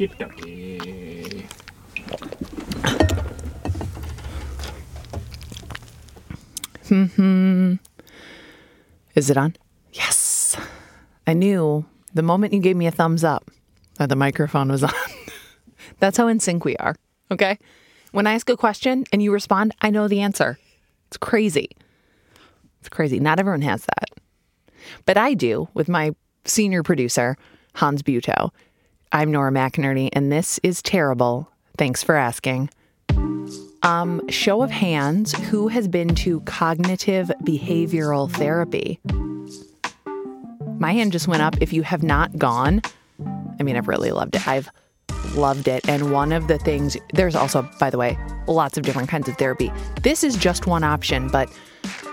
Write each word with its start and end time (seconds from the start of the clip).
Okie 0.00 0.16
dokie. 0.16 1.44
Is 9.14 9.28
it 9.28 9.36
on? 9.36 9.56
Yes. 9.92 10.56
I 11.26 11.34
knew 11.34 11.84
the 12.14 12.22
moment 12.22 12.54
you 12.54 12.60
gave 12.60 12.76
me 12.76 12.86
a 12.86 12.90
thumbs 12.90 13.22
up 13.24 13.50
that 13.98 14.08
the 14.08 14.16
microphone 14.16 14.70
was 14.70 14.82
on. 14.84 14.92
That's 15.98 16.16
how 16.16 16.28
in 16.28 16.40
sync 16.40 16.64
we 16.64 16.76
are. 16.78 16.96
Okay. 17.30 17.58
When 18.12 18.26
I 18.26 18.32
ask 18.32 18.48
a 18.48 18.56
question 18.56 19.04
and 19.12 19.22
you 19.22 19.30
respond, 19.32 19.74
I 19.82 19.90
know 19.90 20.08
the 20.08 20.22
answer. 20.22 20.58
It's 21.08 21.18
crazy. 21.18 21.68
It's 22.80 22.88
crazy. 22.88 23.20
Not 23.20 23.38
everyone 23.38 23.62
has 23.62 23.84
that. 23.84 24.08
But 25.04 25.18
I 25.18 25.34
do 25.34 25.68
with 25.74 25.90
my 25.90 26.12
senior 26.46 26.82
producer, 26.82 27.36
Hans 27.74 28.02
Buetow. 28.02 28.50
I'm 29.12 29.32
Nora 29.32 29.50
McInerny, 29.50 30.08
and 30.12 30.30
this 30.30 30.60
is 30.62 30.82
terrible. 30.82 31.50
Thanks 31.76 32.00
for 32.00 32.14
asking. 32.14 32.70
Um, 33.82 34.28
show 34.28 34.62
of 34.62 34.70
hands, 34.70 35.32
who 35.48 35.66
has 35.66 35.88
been 35.88 36.14
to 36.16 36.40
cognitive 36.42 37.32
behavioral 37.42 38.30
therapy? 38.30 39.00
My 40.78 40.92
hand 40.92 41.10
just 41.10 41.26
went 41.26 41.42
up. 41.42 41.60
If 41.60 41.72
you 41.72 41.82
have 41.82 42.04
not 42.04 42.38
gone, 42.38 42.82
I 43.58 43.64
mean, 43.64 43.76
I've 43.76 43.88
really 43.88 44.12
loved 44.12 44.36
it. 44.36 44.46
I've 44.46 44.70
loved 45.34 45.66
it. 45.66 45.88
And 45.88 46.12
one 46.12 46.30
of 46.30 46.46
the 46.46 46.58
things, 46.58 46.96
there's 47.12 47.34
also, 47.34 47.68
by 47.80 47.90
the 47.90 47.98
way, 47.98 48.16
lots 48.46 48.78
of 48.78 48.84
different 48.84 49.08
kinds 49.08 49.28
of 49.28 49.36
therapy. 49.38 49.72
This 50.02 50.22
is 50.22 50.36
just 50.36 50.68
one 50.68 50.84
option, 50.84 51.26
but 51.26 51.52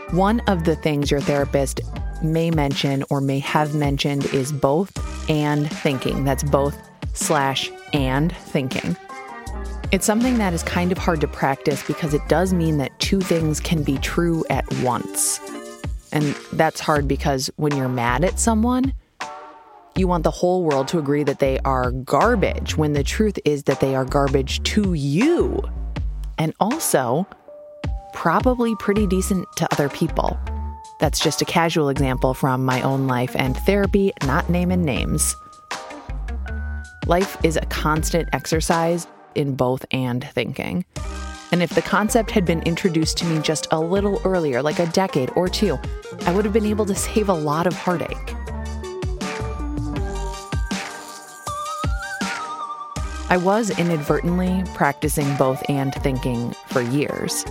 one 0.09 0.39
of 0.47 0.63
the 0.63 0.75
things 0.75 1.11
your 1.11 1.21
therapist 1.21 1.79
may 2.23 2.49
mention 2.49 3.03
or 3.11 3.21
may 3.21 3.37
have 3.37 3.75
mentioned 3.75 4.25
is 4.33 4.51
both 4.51 4.91
and 5.29 5.69
thinking. 5.69 6.23
That's 6.23 6.43
both 6.43 6.86
slash 7.17 7.71
and 7.93 8.35
thinking. 8.35 8.95
It's 9.91 10.05
something 10.05 10.37
that 10.37 10.53
is 10.53 10.63
kind 10.63 10.91
of 10.91 10.97
hard 10.97 11.21
to 11.21 11.27
practice 11.27 11.81
because 11.85 12.13
it 12.13 12.21
does 12.27 12.53
mean 12.53 12.77
that 12.77 12.97
two 12.99 13.21
things 13.21 13.59
can 13.59 13.83
be 13.83 13.97
true 13.99 14.43
at 14.49 14.65
once. 14.81 15.39
And 16.11 16.35
that's 16.53 16.79
hard 16.79 17.07
because 17.07 17.49
when 17.55 17.75
you're 17.75 17.89
mad 17.89 18.23
at 18.23 18.39
someone, 18.39 18.93
you 19.95 20.07
want 20.07 20.23
the 20.23 20.31
whole 20.31 20.63
world 20.63 20.87
to 20.89 20.99
agree 20.99 21.23
that 21.23 21.39
they 21.39 21.59
are 21.59 21.91
garbage 21.91 22.77
when 22.77 22.93
the 22.93 23.03
truth 23.03 23.39
is 23.45 23.63
that 23.63 23.79
they 23.79 23.95
are 23.95 24.05
garbage 24.05 24.61
to 24.63 24.93
you. 24.93 25.63
And 26.37 26.53
also, 26.59 27.25
probably 28.13 28.75
pretty 28.75 29.07
decent 29.07 29.47
to 29.55 29.67
other 29.71 29.89
people. 29.89 30.37
That's 30.99 31.19
just 31.19 31.41
a 31.41 31.45
casual 31.45 31.89
example 31.89 32.33
from 32.33 32.65
my 32.65 32.81
own 32.81 33.07
life 33.07 33.35
and 33.35 33.55
therapy, 33.57 34.11
not 34.25 34.49
naming 34.49 34.83
names. 34.83 35.35
Life 37.07 37.37
is 37.41 37.55
a 37.55 37.65
constant 37.67 38.27
exercise 38.33 39.07
in 39.33 39.55
both 39.55 39.85
and 39.91 40.27
thinking. 40.33 40.83
And 41.53 41.63
if 41.63 41.69
the 41.69 41.81
concept 41.81 42.31
had 42.31 42.43
been 42.43 42.61
introduced 42.63 43.17
to 43.19 43.25
me 43.25 43.39
just 43.39 43.65
a 43.71 43.79
little 43.79 44.19
earlier, 44.25 44.61
like 44.61 44.79
a 44.79 44.87
decade 44.87 45.31
or 45.37 45.47
two, 45.47 45.79
I 46.25 46.33
would 46.33 46.43
have 46.43 46.53
been 46.53 46.65
able 46.65 46.85
to 46.85 46.93
save 46.93 47.29
a 47.29 47.33
lot 47.33 47.65
of 47.65 47.73
heartache. 47.73 48.33
I 53.29 53.39
was 53.41 53.69
inadvertently 53.79 54.65
practicing 54.73 55.33
both 55.37 55.63
and 55.69 55.93
thinking 55.93 56.53
for 56.67 56.81
years, 56.81 57.45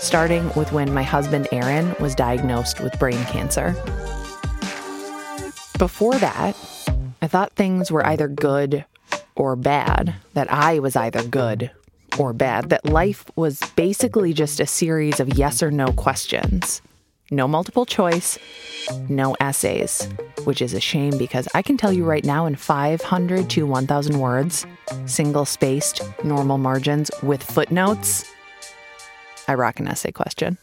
starting 0.00 0.50
with 0.56 0.72
when 0.72 0.92
my 0.92 1.04
husband 1.04 1.46
Aaron 1.52 1.94
was 2.00 2.16
diagnosed 2.16 2.80
with 2.80 2.98
brain 2.98 3.24
cancer. 3.26 3.76
Before 5.78 6.18
that, 6.18 6.56
I 7.20 7.26
thought 7.26 7.52
things 7.52 7.90
were 7.90 8.06
either 8.06 8.28
good 8.28 8.84
or 9.34 9.56
bad, 9.56 10.14
that 10.34 10.52
I 10.52 10.78
was 10.78 10.94
either 10.94 11.22
good 11.24 11.70
or 12.16 12.32
bad, 12.32 12.70
that 12.70 12.84
life 12.84 13.24
was 13.34 13.60
basically 13.74 14.32
just 14.32 14.60
a 14.60 14.66
series 14.66 15.18
of 15.18 15.36
yes 15.36 15.62
or 15.62 15.70
no 15.70 15.92
questions. 15.92 16.80
No 17.30 17.48
multiple 17.48 17.84
choice, 17.84 18.38
no 19.08 19.36
essays, 19.40 20.08
which 20.44 20.62
is 20.62 20.74
a 20.74 20.80
shame 20.80 21.18
because 21.18 21.48
I 21.54 21.62
can 21.62 21.76
tell 21.76 21.92
you 21.92 22.04
right 22.04 22.24
now 22.24 22.46
in 22.46 22.54
500 22.54 23.50
to 23.50 23.66
1,000 23.66 24.18
words, 24.18 24.64
single 25.06 25.44
spaced, 25.44 26.00
normal 26.24 26.56
margins 26.56 27.10
with 27.22 27.42
footnotes, 27.42 28.24
I 29.48 29.54
rock 29.54 29.80
an 29.80 29.88
essay 29.88 30.12
question. 30.12 30.56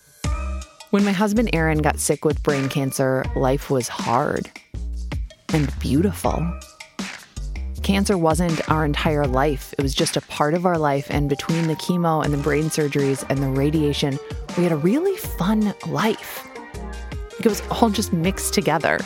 When 0.92 1.04
my 1.04 1.12
husband 1.12 1.50
Aaron 1.52 1.80
got 1.80 2.00
sick 2.00 2.24
with 2.24 2.42
brain 2.44 2.70
cancer, 2.70 3.26
life 3.36 3.70
was 3.70 3.90
hard 3.90 4.50
and 5.54 5.80
beautiful. 5.80 6.46
Cancer 7.84 8.18
wasn't 8.18 8.68
our 8.70 8.84
entire 8.84 9.28
life, 9.28 9.74
it 9.78 9.84
was 9.84 9.94
just 9.94 10.18
a 10.18 10.22
part 10.22 10.56
of 10.56 10.66
our 10.66 10.78
life. 10.78 11.08
And 11.10 11.30
between 11.30 11.68
the 11.68 11.76
chemo 11.76 12.26
and 12.26 12.34
the 12.34 12.38
brain 12.40 12.66
surgeries 12.66 13.24
and 13.30 13.44
the 13.44 13.50
radiation, 13.50 14.18
we 14.58 14.64
had 14.64 14.72
a 14.72 14.78
really 14.78 15.16
fun 15.18 15.74
life. 15.88 16.48
It 17.40 17.46
was 17.46 17.62
all 17.70 17.90
just 17.90 18.12
mixed 18.12 18.54
together. 18.54 19.00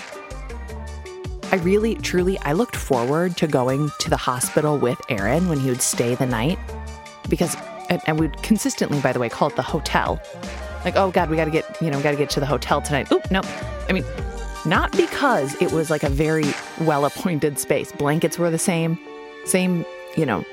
I 1.51 1.55
really, 1.57 1.95
truly, 1.95 2.37
I 2.39 2.53
looked 2.53 2.75
forward 2.75 3.35
to 3.37 3.47
going 3.47 3.89
to 3.99 4.09
the 4.09 4.17
hospital 4.17 4.77
with 4.77 5.01
Aaron 5.09 5.49
when 5.49 5.59
he 5.59 5.69
would 5.69 5.81
stay 5.81 6.15
the 6.15 6.27
night 6.27 6.59
because, 7.27 7.57
and, 7.89 8.19
we'd 8.19 8.41
consistently, 8.43 9.01
by 9.01 9.11
the 9.11 9.19
way, 9.19 9.29
call 9.29 9.49
it 9.49 9.55
the 9.55 9.61
hotel. 9.61 10.21
Like, 10.85 10.95
oh 10.95 11.11
God, 11.11 11.29
we 11.29 11.35
got 11.35 11.45
to 11.45 11.51
get, 11.51 11.81
you 11.81 11.89
know, 11.89 11.97
we 11.97 12.03
got 12.03 12.11
to 12.11 12.17
get 12.17 12.29
to 12.31 12.39
the 12.39 12.45
hotel 12.45 12.81
tonight. 12.81 13.11
Oop, 13.11 13.29
no. 13.31 13.41
I 13.89 13.93
mean, 13.93 14.05
not 14.65 14.91
because 14.95 15.59
it 15.61 15.71
was 15.71 15.89
like 15.89 16.03
a 16.03 16.09
very 16.09 16.53
well 16.81 17.05
appointed 17.05 17.59
space. 17.59 17.91
Blankets 17.91 18.37
were 18.37 18.51
the 18.51 18.57
same, 18.57 18.97
same, 19.45 19.85
you 20.15 20.25
know, 20.25 20.43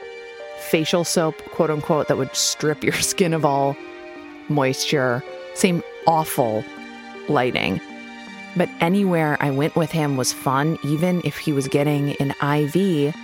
facial 0.69 1.05
soap, 1.05 1.37
quote 1.51 1.71
unquote, 1.71 2.09
that 2.09 2.17
would 2.17 2.35
strip 2.35 2.83
your 2.83 2.93
skin 3.01 3.35
of 3.35 3.45
all 3.45 3.77
moisture, 4.49 5.23
same 5.55 5.83
awful 6.07 6.65
lighting. 7.29 7.81
But 8.57 8.71
anywhere 8.81 9.37
I 9.41 9.51
went 9.51 9.77
with 9.77 9.91
him 9.91 10.17
was 10.17 10.33
fun, 10.33 10.79
even 10.83 11.21
if 11.25 11.37
he 11.37 11.53
was 11.53 11.69
getting 11.69 12.17
an 12.17 12.31
IV 12.41 13.15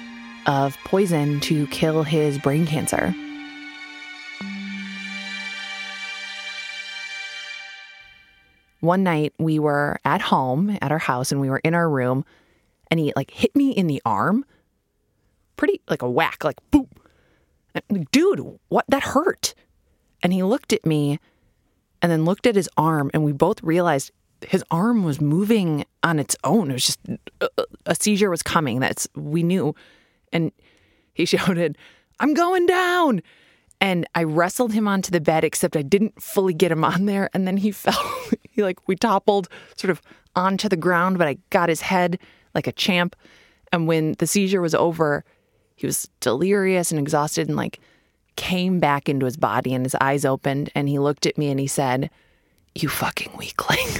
of 0.46 0.76
poison 0.84 1.40
to 1.40 1.66
kill 1.68 2.02
his 2.02 2.38
brain 2.38 2.66
cancer. 2.66 3.14
One 8.82 9.04
night 9.04 9.32
we 9.38 9.60
were 9.60 10.00
at 10.04 10.20
home 10.20 10.76
at 10.82 10.90
our 10.90 10.98
house 10.98 11.30
and 11.30 11.40
we 11.40 11.48
were 11.48 11.60
in 11.62 11.72
our 11.72 11.88
room 11.88 12.24
and 12.90 12.98
he 12.98 13.12
like 13.14 13.30
hit 13.30 13.54
me 13.54 13.70
in 13.70 13.86
the 13.86 14.02
arm. 14.04 14.44
Pretty 15.56 15.80
like 15.88 16.02
a 16.02 16.10
whack, 16.10 16.42
like 16.42 16.56
boom. 16.72 16.88
Like, 17.76 18.10
Dude, 18.10 18.58
what 18.70 18.84
that 18.88 19.04
hurt. 19.04 19.54
And 20.20 20.32
he 20.32 20.42
looked 20.42 20.72
at 20.72 20.84
me 20.84 21.20
and 22.02 22.10
then 22.10 22.24
looked 22.24 22.44
at 22.44 22.56
his 22.56 22.68
arm 22.76 23.08
and 23.14 23.22
we 23.22 23.30
both 23.30 23.62
realized 23.62 24.10
his 24.48 24.64
arm 24.68 25.04
was 25.04 25.20
moving 25.20 25.84
on 26.02 26.18
its 26.18 26.34
own. 26.42 26.70
It 26.70 26.74
was 26.74 26.86
just 26.86 26.98
uh, 27.40 27.64
a 27.86 27.94
seizure 27.94 28.30
was 28.30 28.42
coming. 28.42 28.80
That's 28.80 29.06
we 29.14 29.44
knew. 29.44 29.76
And 30.32 30.50
he 31.14 31.24
shouted, 31.24 31.78
"I'm 32.18 32.34
going 32.34 32.66
down." 32.66 33.22
And 33.82 34.06
I 34.14 34.22
wrestled 34.22 34.72
him 34.72 34.86
onto 34.86 35.10
the 35.10 35.20
bed 35.20 35.42
except 35.42 35.76
I 35.76 35.82
didn't 35.82 36.22
fully 36.22 36.54
get 36.54 36.70
him 36.70 36.84
on 36.84 37.06
there 37.06 37.28
and 37.34 37.48
then 37.48 37.56
he 37.56 37.72
fell. 37.72 38.00
he 38.48 38.62
like 38.62 38.78
we 38.86 38.94
toppled 38.94 39.48
sort 39.76 39.90
of 39.90 40.00
onto 40.36 40.68
the 40.68 40.76
ground, 40.76 41.18
but 41.18 41.26
I 41.26 41.36
got 41.50 41.68
his 41.68 41.80
head 41.82 42.18
like 42.54 42.68
a 42.68 42.72
champ. 42.72 43.16
And 43.72 43.88
when 43.88 44.14
the 44.18 44.26
seizure 44.26 44.60
was 44.60 44.74
over, 44.74 45.24
he 45.74 45.84
was 45.84 46.08
delirious 46.20 46.92
and 46.92 47.00
exhausted 47.00 47.48
and 47.48 47.56
like 47.56 47.80
came 48.36 48.78
back 48.78 49.08
into 49.08 49.26
his 49.26 49.36
body 49.36 49.74
and 49.74 49.84
his 49.84 49.96
eyes 50.00 50.24
opened 50.24 50.70
and 50.76 50.88
he 50.88 51.00
looked 51.00 51.26
at 51.26 51.36
me 51.36 51.50
and 51.50 51.58
he 51.58 51.66
said, 51.66 52.08
You 52.76 52.88
fucking 52.88 53.36
weakling. 53.36 53.88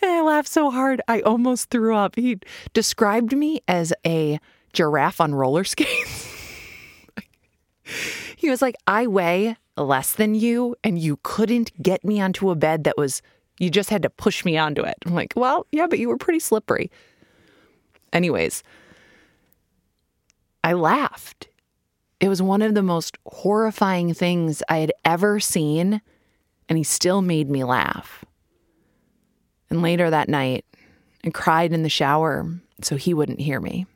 and 0.00 0.10
I 0.10 0.22
laughed 0.22 0.48
so 0.48 0.70
hard 0.70 1.02
I 1.08 1.20
almost 1.22 1.68
threw 1.68 1.96
up. 1.96 2.14
He 2.14 2.38
described 2.72 3.36
me 3.36 3.60
as 3.66 3.92
a 4.06 4.38
giraffe 4.72 5.20
on 5.20 5.34
roller 5.34 5.64
skates. 5.64 6.15
he 8.36 8.50
was 8.50 8.62
like, 8.62 8.76
I 8.86 9.06
weigh 9.06 9.56
less 9.76 10.12
than 10.12 10.34
you, 10.34 10.76
and 10.82 10.98
you 10.98 11.18
couldn't 11.22 11.70
get 11.82 12.04
me 12.04 12.20
onto 12.20 12.50
a 12.50 12.54
bed 12.54 12.84
that 12.84 12.96
was, 12.96 13.22
you 13.58 13.70
just 13.70 13.90
had 13.90 14.02
to 14.02 14.10
push 14.10 14.44
me 14.44 14.56
onto 14.56 14.82
it. 14.82 14.96
I'm 15.04 15.14
like, 15.14 15.34
well, 15.36 15.66
yeah, 15.72 15.86
but 15.86 15.98
you 15.98 16.08
were 16.08 16.16
pretty 16.16 16.40
slippery. 16.40 16.90
Anyways, 18.12 18.62
I 20.64 20.72
laughed. 20.72 21.48
It 22.20 22.28
was 22.28 22.40
one 22.40 22.62
of 22.62 22.74
the 22.74 22.82
most 22.82 23.18
horrifying 23.26 24.14
things 24.14 24.62
I 24.68 24.78
had 24.78 24.92
ever 25.04 25.38
seen, 25.38 26.00
and 26.68 26.78
he 26.78 26.84
still 26.84 27.20
made 27.20 27.50
me 27.50 27.62
laugh. 27.62 28.24
And 29.68 29.82
later 29.82 30.08
that 30.08 30.28
night, 30.28 30.64
I 31.24 31.30
cried 31.30 31.72
in 31.72 31.82
the 31.82 31.88
shower 31.88 32.48
so 32.82 32.96
he 32.96 33.12
wouldn't 33.12 33.40
hear 33.40 33.60
me. 33.60 33.86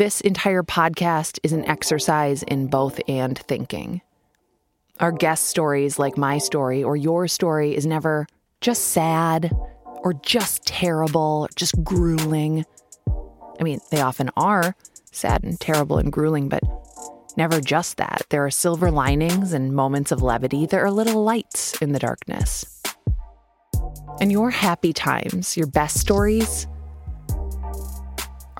This 0.00 0.22
entire 0.22 0.62
podcast 0.62 1.38
is 1.42 1.52
an 1.52 1.66
exercise 1.66 2.42
in 2.44 2.68
both 2.68 3.02
and 3.06 3.36
thinking. 3.38 4.00
Our 4.98 5.12
guest 5.12 5.44
stories, 5.44 5.98
like 5.98 6.16
my 6.16 6.38
story 6.38 6.82
or 6.82 6.96
your 6.96 7.28
story, 7.28 7.76
is 7.76 7.84
never 7.84 8.26
just 8.62 8.92
sad 8.92 9.54
or 9.84 10.14
just 10.14 10.64
terrible, 10.64 11.50
just 11.54 11.84
grueling. 11.84 12.64
I 13.60 13.62
mean, 13.62 13.80
they 13.90 14.00
often 14.00 14.30
are 14.38 14.74
sad 15.12 15.44
and 15.44 15.60
terrible 15.60 15.98
and 15.98 16.10
grueling, 16.10 16.48
but 16.48 16.62
never 17.36 17.60
just 17.60 17.98
that. 17.98 18.22
There 18.30 18.42
are 18.42 18.50
silver 18.50 18.90
linings 18.90 19.52
and 19.52 19.74
moments 19.74 20.12
of 20.12 20.22
levity. 20.22 20.64
There 20.64 20.82
are 20.82 20.90
little 20.90 21.22
lights 21.24 21.76
in 21.82 21.92
the 21.92 21.98
darkness. 21.98 22.64
And 24.18 24.32
your 24.32 24.48
happy 24.48 24.94
times, 24.94 25.58
your 25.58 25.66
best 25.66 26.00
stories, 26.00 26.66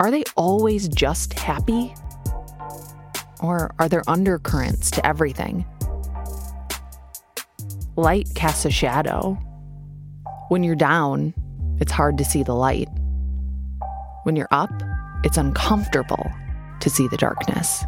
are 0.01 0.09
they 0.09 0.23
always 0.35 0.87
just 0.87 1.33
happy? 1.33 1.93
Or 3.39 3.71
are 3.77 3.87
there 3.87 4.01
undercurrents 4.07 4.89
to 4.91 5.05
everything? 5.05 5.63
Light 7.95 8.27
casts 8.33 8.65
a 8.65 8.71
shadow. 8.71 9.37
When 10.49 10.63
you're 10.63 10.73
down, 10.73 11.35
it's 11.79 11.91
hard 11.91 12.17
to 12.17 12.25
see 12.25 12.41
the 12.41 12.55
light. 12.55 12.89
When 14.23 14.35
you're 14.35 14.47
up, 14.49 14.73
it's 15.23 15.37
uncomfortable 15.37 16.31
to 16.79 16.89
see 16.89 17.07
the 17.07 17.17
darkness. 17.17 17.85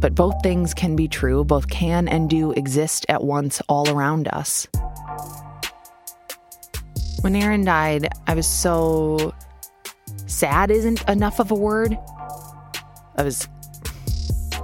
But 0.00 0.14
both 0.14 0.34
things 0.42 0.74
can 0.74 0.96
be 0.96 1.08
true, 1.08 1.44
both 1.44 1.70
can 1.70 2.08
and 2.08 2.28
do 2.28 2.52
exist 2.52 3.06
at 3.08 3.24
once 3.24 3.62
all 3.70 3.88
around 3.88 4.28
us. 4.28 4.68
When 7.22 7.34
Aaron 7.34 7.64
died, 7.64 8.10
I 8.26 8.34
was 8.34 8.46
so 8.46 9.32
sad 10.36 10.70
isn't 10.70 11.02
enough 11.08 11.40
of 11.40 11.50
a 11.50 11.54
word. 11.54 11.96
I 13.16 13.22
was 13.22 13.48
I 14.52 14.60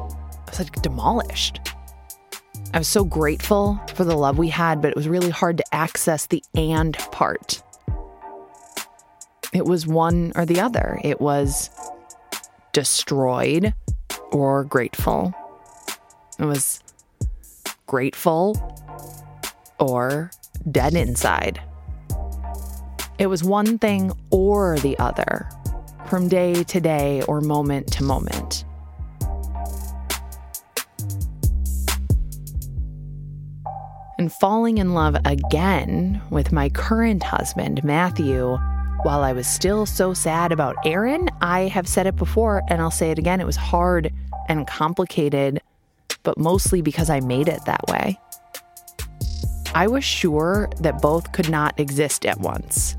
was 0.46 0.58
like 0.58 0.82
demolished. 0.82 1.60
I 2.74 2.78
was 2.78 2.88
so 2.88 3.04
grateful 3.04 3.80
for 3.94 4.04
the 4.04 4.14
love 4.14 4.36
we 4.36 4.48
had, 4.48 4.82
but 4.82 4.90
it 4.90 4.96
was 4.96 5.08
really 5.08 5.30
hard 5.30 5.56
to 5.58 5.74
access 5.74 6.26
the 6.26 6.44
and 6.54 6.96
part. 7.10 7.62
It 9.54 9.64
was 9.64 9.86
one 9.86 10.32
or 10.34 10.44
the 10.44 10.60
other. 10.60 11.00
It 11.02 11.22
was 11.22 11.70
destroyed 12.72 13.72
or 14.30 14.64
grateful. 14.64 15.34
It 16.38 16.44
was 16.44 16.82
grateful 17.86 18.56
or 19.78 20.30
dead 20.70 20.94
inside. 20.94 21.62
It 23.18 23.26
was 23.28 23.42
one 23.42 23.78
thing 23.78 24.12
or 24.30 24.78
the 24.78 24.98
other, 24.98 25.48
from 26.12 26.28
day 26.28 26.62
to 26.62 26.78
day 26.78 27.22
or 27.22 27.40
moment 27.40 27.90
to 27.90 28.04
moment. 28.04 28.66
And 34.18 34.30
falling 34.30 34.76
in 34.76 34.92
love 34.92 35.16
again 35.24 36.20
with 36.28 36.52
my 36.52 36.68
current 36.68 37.22
husband, 37.22 37.82
Matthew, 37.82 38.58
while 39.04 39.24
I 39.24 39.32
was 39.32 39.46
still 39.46 39.86
so 39.86 40.12
sad 40.12 40.52
about 40.52 40.76
Aaron, 40.84 41.30
I 41.40 41.60
have 41.60 41.88
said 41.88 42.06
it 42.06 42.16
before 42.16 42.60
and 42.68 42.82
I'll 42.82 42.90
say 42.90 43.10
it 43.10 43.18
again. 43.18 43.40
It 43.40 43.46
was 43.46 43.56
hard 43.56 44.12
and 44.50 44.66
complicated, 44.66 45.62
but 46.24 46.36
mostly 46.36 46.82
because 46.82 47.08
I 47.08 47.20
made 47.20 47.48
it 47.48 47.64
that 47.64 47.86
way. 47.88 48.20
I 49.74 49.86
was 49.86 50.04
sure 50.04 50.68
that 50.80 51.00
both 51.00 51.32
could 51.32 51.48
not 51.48 51.80
exist 51.80 52.26
at 52.26 52.38
once, 52.38 52.96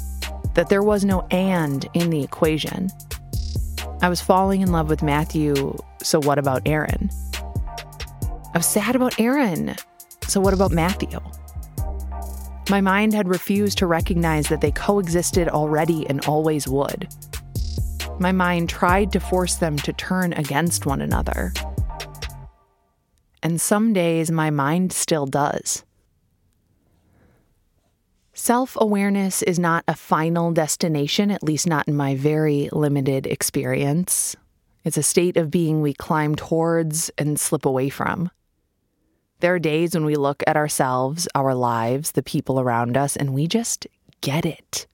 that 0.53 0.69
there 0.69 0.83
was 0.83 1.03
no 1.03 1.27
and 1.31 1.87
in 1.93 2.09
the 2.09 2.23
equation. 2.23 2.89
I 4.01 4.09
was 4.09 4.21
falling 4.21 4.61
in 4.61 4.71
love 4.71 4.89
with 4.89 5.01
Matthew, 5.01 5.77
so 6.01 6.19
what 6.19 6.37
about 6.37 6.61
Aaron? 6.65 7.09
I 8.53 8.57
was 8.57 8.65
sad 8.65 8.95
about 8.95 9.19
Aaron, 9.19 9.75
so 10.27 10.39
what 10.39 10.53
about 10.53 10.71
Matthew? 10.71 11.19
My 12.69 12.81
mind 12.81 13.13
had 13.13 13.27
refused 13.27 13.77
to 13.79 13.87
recognize 13.87 14.47
that 14.47 14.61
they 14.61 14.71
coexisted 14.71 15.49
already 15.49 16.07
and 16.07 16.25
always 16.25 16.67
would. 16.67 17.07
My 18.19 18.31
mind 18.31 18.69
tried 18.69 19.11
to 19.13 19.19
force 19.19 19.55
them 19.55 19.75
to 19.77 19.91
turn 19.93 20.33
against 20.33 20.85
one 20.85 21.01
another. 21.01 21.51
And 23.41 23.59
some 23.59 23.91
days 23.91 24.31
my 24.31 24.49
mind 24.49 24.93
still 24.93 25.25
does. 25.25 25.83
Self 28.35 28.75
awareness 28.81 29.43
is 29.43 29.59
not 29.59 29.83
a 29.87 29.95
final 29.95 30.51
destination, 30.51 31.29
at 31.29 31.43
least 31.43 31.67
not 31.67 31.87
in 31.87 31.95
my 31.95 32.15
very 32.15 32.67
limited 32.71 33.27
experience. 33.27 34.35
It's 34.83 34.97
a 34.97 35.03
state 35.03 35.37
of 35.37 35.51
being 35.51 35.81
we 35.81 35.93
climb 35.93 36.33
towards 36.33 37.11
and 37.17 37.39
slip 37.39 37.63
away 37.63 37.89
from. 37.89 38.31
There 39.39 39.53
are 39.53 39.59
days 39.59 39.93
when 39.93 40.03
we 40.03 40.15
look 40.15 40.41
at 40.47 40.57
ourselves, 40.57 41.27
our 41.35 41.53
lives, 41.53 42.13
the 42.13 42.23
people 42.23 42.59
around 42.59 42.97
us, 42.97 43.15
and 43.15 43.35
we 43.35 43.45
just 43.45 43.85
get 44.21 44.47
it. 44.47 44.87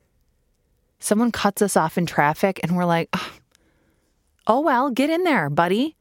Someone 0.99 1.31
cuts 1.31 1.61
us 1.61 1.77
off 1.77 1.97
in 1.97 2.05
traffic, 2.05 2.59
and 2.61 2.75
we're 2.75 2.83
like, 2.83 3.15
oh, 4.47 4.59
well, 4.59 4.89
get 4.89 5.09
in 5.09 5.23
there, 5.23 5.49
buddy. 5.49 5.95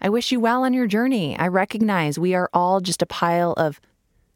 I 0.00 0.08
wish 0.08 0.32
you 0.32 0.40
well 0.40 0.64
on 0.64 0.74
your 0.74 0.88
journey. 0.88 1.38
I 1.38 1.46
recognize 1.46 2.18
we 2.18 2.34
are 2.34 2.50
all 2.52 2.80
just 2.80 3.00
a 3.00 3.06
pile 3.06 3.52
of 3.52 3.80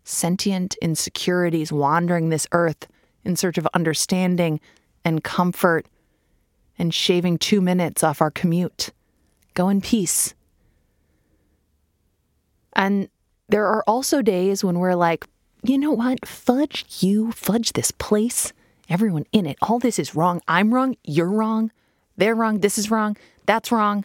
sentient 0.04 0.76
insecurities 0.80 1.72
wandering 1.72 2.28
this 2.28 2.46
earth 2.52 2.86
in 3.24 3.36
search 3.36 3.58
of 3.58 3.66
understanding 3.74 4.60
and 5.04 5.24
comfort 5.24 5.86
and 6.78 6.92
shaving 6.92 7.38
two 7.38 7.60
minutes 7.60 8.02
off 8.02 8.20
our 8.20 8.30
commute. 8.30 8.90
Go 9.54 9.68
in 9.68 9.80
peace. 9.80 10.34
And 12.74 13.08
there 13.48 13.66
are 13.66 13.84
also 13.86 14.20
days 14.22 14.64
when 14.64 14.78
we're 14.78 14.94
like, 14.94 15.26
you 15.62 15.78
know 15.78 15.92
what? 15.92 16.26
Fudge 16.26 16.84
you, 17.00 17.32
fudge 17.32 17.72
this 17.72 17.90
place, 17.90 18.52
everyone 18.88 19.24
in 19.32 19.46
it. 19.46 19.56
All 19.62 19.78
this 19.78 19.98
is 19.98 20.14
wrong. 20.14 20.42
I'm 20.46 20.74
wrong. 20.74 20.96
You're 21.04 21.30
wrong. 21.30 21.70
They're 22.16 22.34
wrong. 22.34 22.60
This 22.60 22.76
is 22.76 22.90
wrong. 22.90 23.16
That's 23.46 23.72
wrong. 23.72 24.04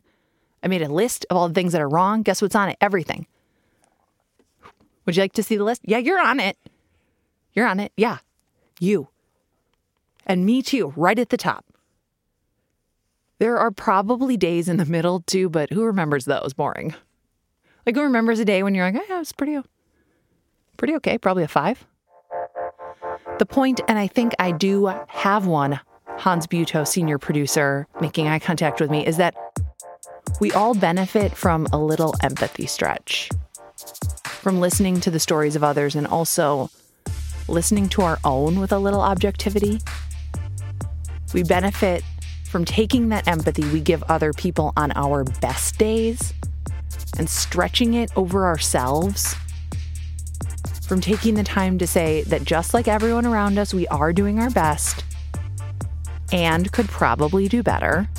I 0.64 0.68
made 0.68 0.82
a 0.82 0.90
list 0.90 1.26
of 1.30 1.38
all 1.38 1.48
the 1.48 1.54
things 1.54 1.74
that 1.74 1.82
are 1.82 1.90
wrong. 1.90 2.22
Guess 2.22 2.42
what's 2.42 2.56
on 2.56 2.70
it? 2.70 2.78
Everything. 2.80 3.28
Would 5.10 5.16
you 5.16 5.24
like 5.24 5.34
to 5.34 5.42
see 5.42 5.56
the 5.56 5.64
list? 5.64 5.82
Yeah, 5.86 5.98
you're 5.98 6.22
on 6.22 6.40
it. 6.40 6.56
You're 7.54 7.66
on 7.66 7.80
it. 7.80 7.92
Yeah. 7.98 8.20
You. 8.80 9.08
And 10.28 10.46
me 10.46 10.62
too, 10.62 10.94
right 10.96 11.18
at 11.18 11.30
the 11.30 11.36
top. 11.36 11.66
There 13.40 13.58
are 13.58 13.72
probably 13.72 14.38
days 14.38 14.70
in 14.70 14.78
the 14.78 14.86
middle 14.86 15.22
too, 15.22 15.50
but 15.50 15.72
who 15.72 15.84
remembers 15.84 16.26
those? 16.26 16.54
Boring. 16.54 16.94
Like 17.88 17.96
who 17.96 18.04
remembers 18.04 18.40
a 18.40 18.46
day 18.46 18.62
when 18.62 18.76
you're 18.76 18.86
like, 18.86 19.02
oh, 19.02 19.06
yeah, 19.10 19.20
it's 19.20 19.32
pretty, 19.32 19.58
pretty 20.78 20.94
okay, 20.98 21.18
probably 21.18 21.42
a 21.42 21.48
five. 21.48 21.88
The 23.40 23.48
point, 23.48 23.82
and 23.88 23.98
I 23.98 24.06
think 24.06 24.34
I 24.38 24.52
do 24.52 24.94
have 25.08 25.48
one, 25.48 25.80
Hans 26.20 26.46
Buetow, 26.46 26.88
senior 26.88 27.18
producer, 27.18 27.88
making 28.00 28.28
eye 28.28 28.38
contact 28.38 28.80
with 28.80 28.92
me, 28.92 29.08
is 29.08 29.18
that 29.18 29.34
we 30.40 30.52
all 30.52 30.76
benefit 30.76 31.36
from 31.36 31.66
a 31.74 31.80
little 31.80 32.14
empathy 32.22 32.68
stretch, 32.68 33.32
from 34.40 34.60
listening 34.60 35.02
to 35.02 35.12
the 35.12 35.20
stories 35.20 35.56
of 35.56 35.64
others 35.64 35.96
and 35.96 36.08
also 36.08 36.70
listening 37.48 37.90
to 37.90 38.02
our 38.02 38.18
own 38.24 38.60
with 38.60 38.72
a 38.72 38.80
little 38.80 39.02
objectivity. 39.02 39.80
We 41.34 41.44
benefit 41.44 42.04
from 42.50 42.66
taking 42.66 43.10
that 43.10 43.28
empathy 43.28 43.68
we 43.70 43.82
give 43.82 44.02
other 44.04 44.34
people 44.34 44.74
on 44.76 44.92
our 44.96 45.24
best 45.24 45.78
days 45.78 46.34
and 47.18 47.30
stretching 47.30 47.94
it 47.96 48.12
over 48.16 48.46
ourselves. 48.46 49.36
From 50.88 51.02
taking 51.02 51.36
the 51.36 51.44
time 51.44 51.78
to 51.78 51.86
say 51.86 52.24
that 52.24 52.44
just 52.44 52.74
like 52.74 52.88
everyone 52.88 53.26
around 53.26 53.60
us, 53.60 53.74
we 53.74 53.88
are 53.90 54.12
doing 54.14 54.40
our 54.40 54.50
best 54.50 55.04
and 56.32 56.72
could 56.72 56.88
probably 56.88 57.48
do 57.48 57.62
better. 57.62 58.10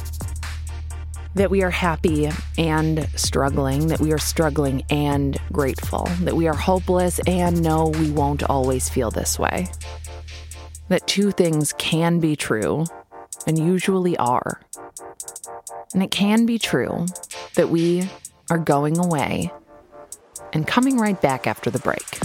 That 1.35 1.51
we 1.51 1.63
are 1.63 1.71
happy 1.71 2.29
and 2.59 3.09
struggling, 3.15 3.87
that 3.89 4.01
we 4.01 4.13
are 4.13 4.19
struggling 4.19 4.83
and 4.91 5.39
grateful, 5.53 6.07
that 6.23 6.35
we 6.35 6.49
are 6.49 6.55
hopeless 6.55 7.21
and 7.27 7.63
no, 7.63 7.87
we 7.87 8.11
won't 8.11 8.43
always 8.43 8.89
feel 8.89 9.11
this 9.11 9.39
way. 9.39 9.69
That 10.89 11.07
two 11.07 11.31
things 11.31 11.73
can 11.75 12.19
be 12.19 12.35
true 12.35 12.85
and 13.47 13.59
usually 13.59 14.17
are. 14.17 14.61
And 15.95 16.03
it 16.03 16.11
can 16.11 16.47
be 16.47 16.59
true 16.59 17.07
that 17.55 17.69
we 17.69 18.09
are 18.51 18.59
going 18.59 18.99
away 18.99 19.53
and 20.53 20.67
coming 20.67 20.99
right 20.99 21.21
back 21.21 21.47
after 21.47 21.71
the 21.71 21.79
break. 21.79 22.19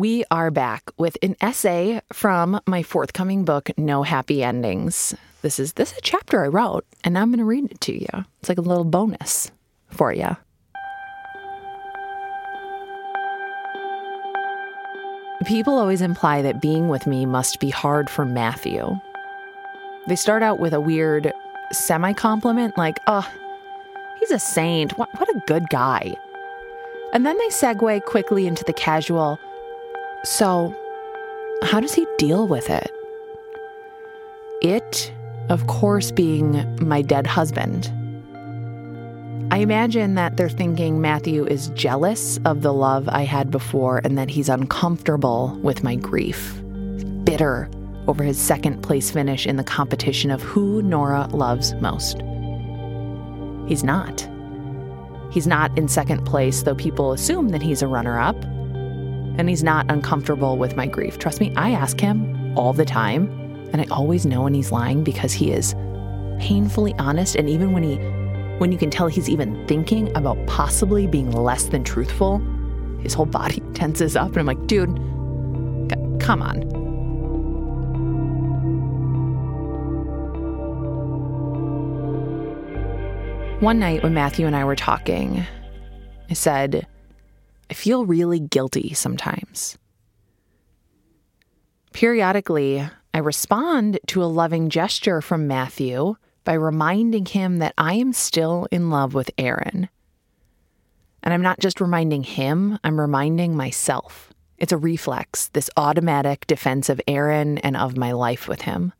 We 0.00 0.24
are 0.30 0.50
back 0.50 0.90
with 0.96 1.18
an 1.20 1.36
essay 1.42 2.00
from 2.10 2.58
my 2.66 2.82
forthcoming 2.82 3.44
book, 3.44 3.68
No 3.76 4.02
Happy 4.02 4.42
Endings. 4.42 5.14
This 5.42 5.58
is 5.60 5.74
this 5.74 5.92
is 5.92 5.98
a 5.98 6.00
chapter 6.00 6.42
I 6.42 6.48
wrote, 6.48 6.86
and 7.04 7.18
I'm 7.18 7.28
going 7.28 7.38
to 7.40 7.44
read 7.44 7.70
it 7.70 7.82
to 7.82 7.92
you. 7.92 8.24
It's 8.40 8.48
like 8.48 8.56
a 8.56 8.62
little 8.62 8.84
bonus 8.84 9.52
for 9.90 10.10
you. 10.10 10.38
People 15.44 15.78
always 15.78 16.00
imply 16.00 16.40
that 16.40 16.62
being 16.62 16.88
with 16.88 17.06
me 17.06 17.26
must 17.26 17.60
be 17.60 17.68
hard 17.68 18.08
for 18.08 18.24
Matthew. 18.24 18.98
They 20.06 20.16
start 20.16 20.42
out 20.42 20.60
with 20.60 20.72
a 20.72 20.80
weird 20.80 21.30
semi 21.72 22.14
compliment, 22.14 22.78
like, 22.78 23.00
oh, 23.06 23.30
he's 24.18 24.30
a 24.30 24.38
saint. 24.38 24.96
What, 24.96 25.10
what 25.20 25.28
a 25.28 25.42
good 25.46 25.68
guy. 25.68 26.16
And 27.12 27.26
then 27.26 27.36
they 27.36 27.48
segue 27.48 28.06
quickly 28.06 28.46
into 28.46 28.64
the 28.64 28.72
casual, 28.72 29.38
so 30.24 30.74
how 31.62 31.80
does 31.80 31.94
he 31.94 32.06
deal 32.18 32.46
with 32.46 32.70
it? 32.70 32.90
It, 34.62 35.12
of 35.48 35.66
course, 35.66 36.10
being 36.10 36.78
my 36.86 37.02
dead 37.02 37.26
husband. 37.26 37.92
I 39.52 39.58
imagine 39.58 40.14
that 40.14 40.36
they're 40.36 40.48
thinking 40.48 41.00
Matthew 41.00 41.44
is 41.44 41.70
jealous 41.70 42.38
of 42.44 42.62
the 42.62 42.72
love 42.72 43.08
I 43.08 43.22
had 43.22 43.50
before 43.50 44.00
and 44.04 44.16
that 44.16 44.30
he's 44.30 44.48
uncomfortable 44.48 45.58
with 45.62 45.82
my 45.82 45.96
grief, 45.96 46.60
bitter 47.24 47.68
over 48.06 48.22
his 48.22 48.38
second 48.38 48.82
place 48.82 49.10
finish 49.10 49.46
in 49.46 49.56
the 49.56 49.64
competition 49.64 50.30
of 50.30 50.42
who 50.42 50.82
Nora 50.82 51.26
loves 51.32 51.74
most. 51.74 52.22
He's 53.68 53.82
not. 53.82 54.28
He's 55.32 55.46
not 55.46 55.76
in 55.78 55.88
second 55.88 56.24
place, 56.24 56.62
though 56.62 56.74
people 56.74 57.12
assume 57.12 57.50
that 57.50 57.62
he's 57.62 57.82
a 57.82 57.88
runner 57.88 58.18
up. 58.20 58.36
And 59.40 59.48
he's 59.48 59.62
not 59.62 59.90
uncomfortable 59.90 60.58
with 60.58 60.76
my 60.76 60.84
grief. 60.86 61.18
Trust 61.18 61.40
me, 61.40 61.50
I 61.56 61.70
ask 61.70 61.98
him 61.98 62.58
all 62.58 62.74
the 62.74 62.84
time, 62.84 63.26
and 63.72 63.80
I 63.80 63.86
always 63.90 64.26
know 64.26 64.42
when 64.42 64.52
he's 64.52 64.70
lying 64.70 65.02
because 65.02 65.32
he 65.32 65.50
is 65.50 65.74
painfully 66.38 66.94
honest. 66.98 67.36
And 67.36 67.48
even 67.48 67.72
when 67.72 67.82
he 67.82 67.96
when 68.58 68.70
you 68.70 68.76
can 68.76 68.90
tell 68.90 69.08
he's 69.08 69.30
even 69.30 69.66
thinking 69.66 70.14
about 70.14 70.36
possibly 70.46 71.06
being 71.06 71.30
less 71.30 71.64
than 71.68 71.82
truthful, 71.84 72.36
his 73.00 73.14
whole 73.14 73.24
body 73.24 73.60
tenses 73.72 74.14
up. 74.14 74.28
And 74.36 74.40
I'm 74.40 74.46
like, 74.46 74.66
dude, 74.66 74.94
come 76.20 76.42
on. 76.42 76.60
One 83.60 83.78
night 83.78 84.02
when 84.02 84.12
Matthew 84.12 84.46
and 84.46 84.54
I 84.54 84.66
were 84.66 84.76
talking, 84.76 85.46
I 86.28 86.34
said, 86.34 86.86
I 87.70 87.72
feel 87.72 88.04
really 88.04 88.40
guilty 88.40 88.94
sometimes. 88.94 89.78
Periodically, 91.92 92.86
I 93.14 93.18
respond 93.18 94.00
to 94.08 94.24
a 94.24 94.26
loving 94.26 94.70
gesture 94.70 95.22
from 95.22 95.46
Matthew 95.46 96.16
by 96.42 96.54
reminding 96.54 97.26
him 97.26 97.58
that 97.58 97.74
I 97.78 97.94
am 97.94 98.12
still 98.12 98.66
in 98.72 98.90
love 98.90 99.14
with 99.14 99.30
Aaron. 99.38 99.88
And 101.22 101.32
I'm 101.32 101.42
not 101.42 101.60
just 101.60 101.80
reminding 101.80 102.24
him, 102.24 102.78
I'm 102.82 102.98
reminding 102.98 103.56
myself. 103.56 104.32
It's 104.58 104.72
a 104.72 104.76
reflex, 104.76 105.48
this 105.48 105.70
automatic 105.76 106.46
defense 106.48 106.88
of 106.88 107.00
Aaron 107.06 107.58
and 107.58 107.76
of 107.76 107.96
my 107.96 108.12
life 108.12 108.48
with 108.48 108.62
him. 108.62 108.92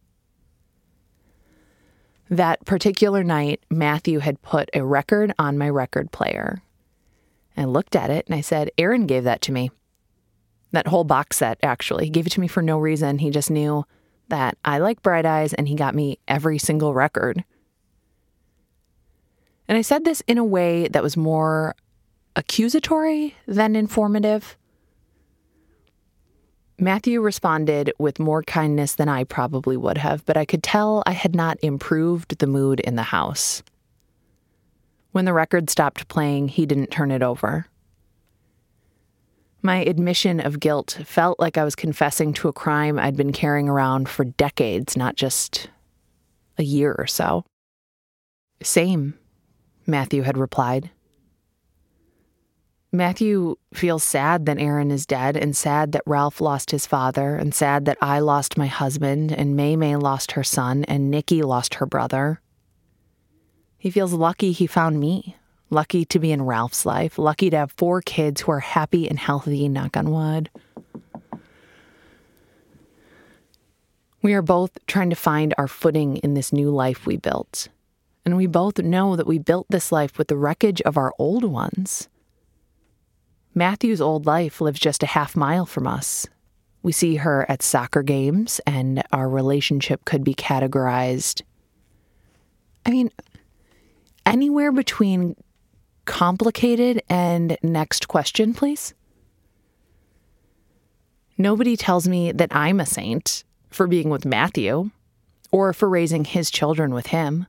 That 2.29 2.65
particular 2.65 3.25
night, 3.25 3.65
Matthew 3.69 4.21
had 4.21 4.43
put 4.43 4.71
a 4.75 4.85
record 4.85 5.35
on 5.39 5.59
my 5.59 5.69
record 5.69 6.13
player. 6.13 6.63
I 7.61 7.65
looked 7.65 7.95
at 7.95 8.11
it 8.11 8.27
and 8.27 8.35
I 8.35 8.41
said, 8.41 8.71
Aaron 8.79 9.07
gave 9.07 9.25
that 9.25 9.43
to 9.43 9.53
me. 9.53 9.71
That 10.73 10.87
whole 10.87 11.05
box 11.05 11.37
set, 11.37 11.59
actually. 11.63 12.05
He 12.05 12.11
gave 12.11 12.27
it 12.27 12.31
to 12.31 12.41
me 12.41 12.49
for 12.49 12.63
no 12.63 12.79
reason. 12.79 13.19
He 13.19 13.31
just 13.31 13.51
knew 13.51 13.85
that 14.29 14.57
I 14.65 14.79
like 14.79 15.03
Bright 15.03 15.27
Eyes 15.27 15.53
and 15.53 15.69
he 15.69 15.75
got 15.75 15.95
me 15.95 16.19
every 16.29 16.59
single 16.59 16.95
record. 16.95 17.45
And 19.69 19.77
I 19.77 19.83
said 19.83 20.05
this 20.05 20.23
in 20.27 20.39
a 20.39 20.45
way 20.45 20.89
that 20.89 21.03
was 21.03 21.17
more 21.17 21.75
accusatory 22.35 23.37
than 23.47 23.77
informative. 23.77 24.57
Matthew 26.79 27.21
responded 27.21 27.93
with 27.99 28.19
more 28.19 28.43
kindness 28.43 28.95
than 28.95 29.09
I 29.09 29.25
probably 29.25 29.77
would 29.77 29.99
have, 29.99 30.25
but 30.25 30.37
I 30.37 30.47
could 30.47 30.63
tell 30.63 31.03
I 31.05 31.13
had 31.13 31.35
not 31.35 31.59
improved 31.63 32.39
the 32.39 32.47
mood 32.47 32.81
in 32.81 32.97
the 32.97 33.03
house. 33.03 33.63
When 35.13 35.25
the 35.25 35.33
record 35.33 35.71
stopped 35.71 36.09
playing, 36.09 36.49
he 36.49 36.67
didn't 36.67 36.91
turn 36.91 37.11
it 37.11 37.23
over. 37.23 37.67
My 39.63 39.79
admission 39.79 40.41
of 40.41 40.61
guilt 40.61 41.01
felt 41.05 41.39
like 41.39 41.59
I 41.59 41.65
was 41.65 41.77
confessing 41.77 42.33
to 42.35 42.49
a 42.49 42.53
crime 42.53 42.99
I'd 42.99 43.17
been 43.17 43.33
carrying 43.33 43.69
around 43.69 44.09
for 44.09 44.25
decades, 44.25 44.97
not 44.97 45.17
just 45.17 45.69
a 46.57 46.63
year 46.63 46.95
or 46.97 47.07
so. 47.07 47.45
Same, 48.63 49.19
Matthew 49.87 50.23
had 50.23 50.39
replied. 50.39 50.91
Matthew 52.93 53.57
feels 53.73 54.03
sad 54.03 54.47
that 54.47 54.59
Aaron 54.59 54.91
is 54.91 55.07
dead, 55.07 55.37
and 55.37 55.57
sad 55.57 55.93
that 55.93 56.03
Ralph 56.07 56.41
lost 56.41 56.71
his 56.71 56.87
father, 56.87 57.37
and 57.37 57.55
sad 57.55 57.85
that 57.85 57.99
I 58.01 58.19
lost 58.19 58.59
my 58.59 58.67
husband, 58.67 59.31
and 59.31 59.55
May 59.55 59.77
May 59.77 59.97
lost 59.97 60.33
her 60.33 60.43
son, 60.43 60.85
and 60.85 61.11
Nikki 61.11 61.43
lost 61.43 61.75
her 61.75 61.87
brother. 61.87 62.41
He 63.81 63.91
feels 63.91 64.13
lucky 64.13 64.53
he 64.53 64.67
found 64.67 65.01
me, 65.01 65.37
lucky 65.71 66.05
to 66.05 66.19
be 66.19 66.33
in 66.33 66.43
Ralph's 66.43 66.85
life, 66.85 67.19
lucky 67.19 67.49
to 67.49 67.57
have 67.57 67.73
four 67.73 68.03
kids 68.03 68.43
who 68.43 68.53
are 68.53 68.61
happy 68.61 69.09
and 69.09 69.19
healthy, 69.19 69.71
knock 69.71 69.97
on 69.97 70.11
wood. 70.11 70.51
We 74.21 74.35
are 74.35 74.43
both 74.43 74.79
trying 74.87 75.09
to 75.09 75.17
find 75.17 75.55
our 75.57 75.67
footing 75.67 76.19
in 76.19 76.35
this 76.35 76.53
new 76.53 76.69
life 76.69 77.07
we 77.07 77.17
built. 77.17 77.69
And 78.27 78.37
we 78.37 78.47
both 78.47 78.79
know 78.79 79.17
that 79.17 79.27
we 79.27 79.39
built 79.39 79.67
this 79.71 79.91
life 79.91 80.19
with 80.19 80.29
the 80.29 80.37
wreckage 80.37 80.83
of 80.83 80.99
our 80.99 81.15
old 81.19 81.45
ones. 81.45 82.11
Matthew's 83.55 84.03
old 84.03 84.27
life 84.27 84.61
lives 84.61 84.79
just 84.79 85.03
a 85.03 85.07
half 85.07 85.35
mile 85.35 85.65
from 85.65 85.87
us. 85.87 86.27
We 86.83 86.93
see 86.93 87.17
her 87.17 87.47
at 87.51 87.63
soccer 87.63 88.03
games, 88.03 88.61
and 88.67 89.03
our 89.11 89.29
relationship 89.29 90.05
could 90.05 90.23
be 90.23 90.35
categorized. 90.35 91.41
I 92.85 92.91
mean, 92.91 93.11
anywhere 94.27 94.73
between 94.73 95.37
complicated 96.05 97.03
and 97.09 97.57
next 97.63 98.09
question, 98.09 98.55
please? 98.55 98.95
Nobody 101.39 101.77
tells 101.77 102.07
me 102.07 102.33
that 102.33 102.55
I'm 102.55 102.81
a 102.81 102.87
saint 102.87 103.45
for 103.71 103.87
being 103.87 104.11
with 104.11 104.25
Matthew 104.25 104.91
or 105.53 105.73
for 105.73 105.89
raising 105.89 106.25
his 106.25 106.51
children 106.51 106.93
with 106.93 107.07
him. 107.07 107.47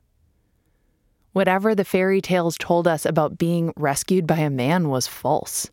Whatever 1.34 1.74
the 1.76 1.86
fairy 1.86 2.22
tales 2.22 2.58
told 2.58 2.88
us 2.88 3.06
about 3.06 3.38
being 3.38 3.74
rescued 3.76 4.28
by 4.28 4.38
a 4.38 4.50
man 4.50 4.90
was 4.90 5.08
false. 5.08 5.70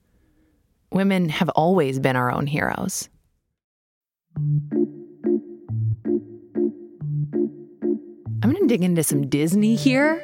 Women 0.92 1.28
have 1.28 1.48
always 1.50 1.98
been 1.98 2.16
our 2.16 2.32
own 2.32 2.46
heroes. 2.46 3.08
I'm 8.40 8.52
going 8.52 8.56
to 8.56 8.66
dig 8.66 8.82
into 8.82 9.02
some 9.02 9.28
Disney 9.28 9.74
here. 9.74 10.22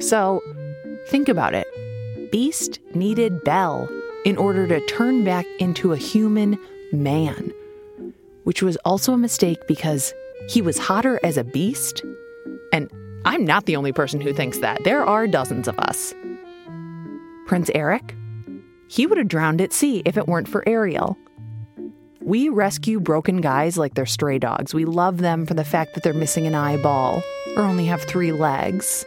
So, 0.00 0.42
think 1.08 1.28
about 1.28 1.54
it. 1.54 1.66
Beast 2.32 2.80
needed 2.94 3.44
Belle 3.44 3.88
in 4.24 4.36
order 4.36 4.66
to 4.66 4.84
turn 4.86 5.24
back 5.24 5.46
into 5.58 5.92
a 5.92 5.96
human 5.96 6.58
man, 6.92 7.52
which 8.44 8.62
was 8.62 8.76
also 8.78 9.12
a 9.12 9.18
mistake 9.18 9.58
because 9.66 10.12
he 10.48 10.62
was 10.62 10.78
hotter 10.78 11.20
as 11.22 11.36
a 11.36 11.44
beast. 11.44 12.02
And 12.72 12.90
I'm 13.24 13.44
not 13.44 13.66
the 13.66 13.76
only 13.76 13.92
person 13.92 14.20
who 14.20 14.32
thinks 14.32 14.58
that. 14.58 14.82
There 14.84 15.04
are 15.04 15.26
dozens 15.26 15.68
of 15.68 15.78
us. 15.78 16.14
Prince 17.46 17.70
Eric, 17.74 18.14
he 18.88 19.06
would 19.06 19.18
have 19.18 19.28
drowned 19.28 19.60
at 19.60 19.72
sea 19.72 20.02
if 20.04 20.16
it 20.16 20.26
weren't 20.26 20.48
for 20.48 20.66
Ariel. 20.68 21.16
We 22.20 22.48
rescue 22.48 23.00
broken 23.00 23.40
guys 23.40 23.76
like 23.76 23.94
they're 23.94 24.06
stray 24.06 24.38
dogs. 24.38 24.74
We 24.74 24.84
love 24.84 25.18
them 25.18 25.46
for 25.46 25.54
the 25.54 25.64
fact 25.64 25.94
that 25.94 26.02
they're 26.02 26.12
missing 26.12 26.46
an 26.46 26.54
eyeball 26.54 27.22
or 27.56 27.62
only 27.62 27.86
have 27.86 28.02
three 28.02 28.30
legs. 28.32 29.04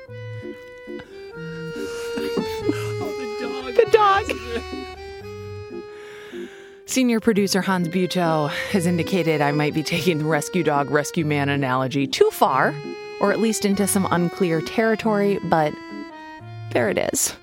Senior 6.93 7.19
producer 7.19 7.59
Hans 7.59 7.87
Buetow 7.87 8.51
has 8.69 8.85
indicated 8.85 9.41
I 9.41 9.51
might 9.51 9.73
be 9.73 9.81
taking 9.81 10.19
the 10.19 10.25
rescue 10.25 10.61
dog, 10.61 10.91
rescue 10.91 11.25
man 11.25 11.49
analogy 11.49 12.05
too 12.05 12.29
far, 12.29 12.71
or 13.19 13.31
at 13.31 13.39
least 13.39 13.65
into 13.65 13.87
some 13.87 14.07
unclear 14.11 14.61
territory, 14.61 15.39
but 15.45 15.73
there 16.71 16.91
it 16.91 16.99
is. 16.99 17.35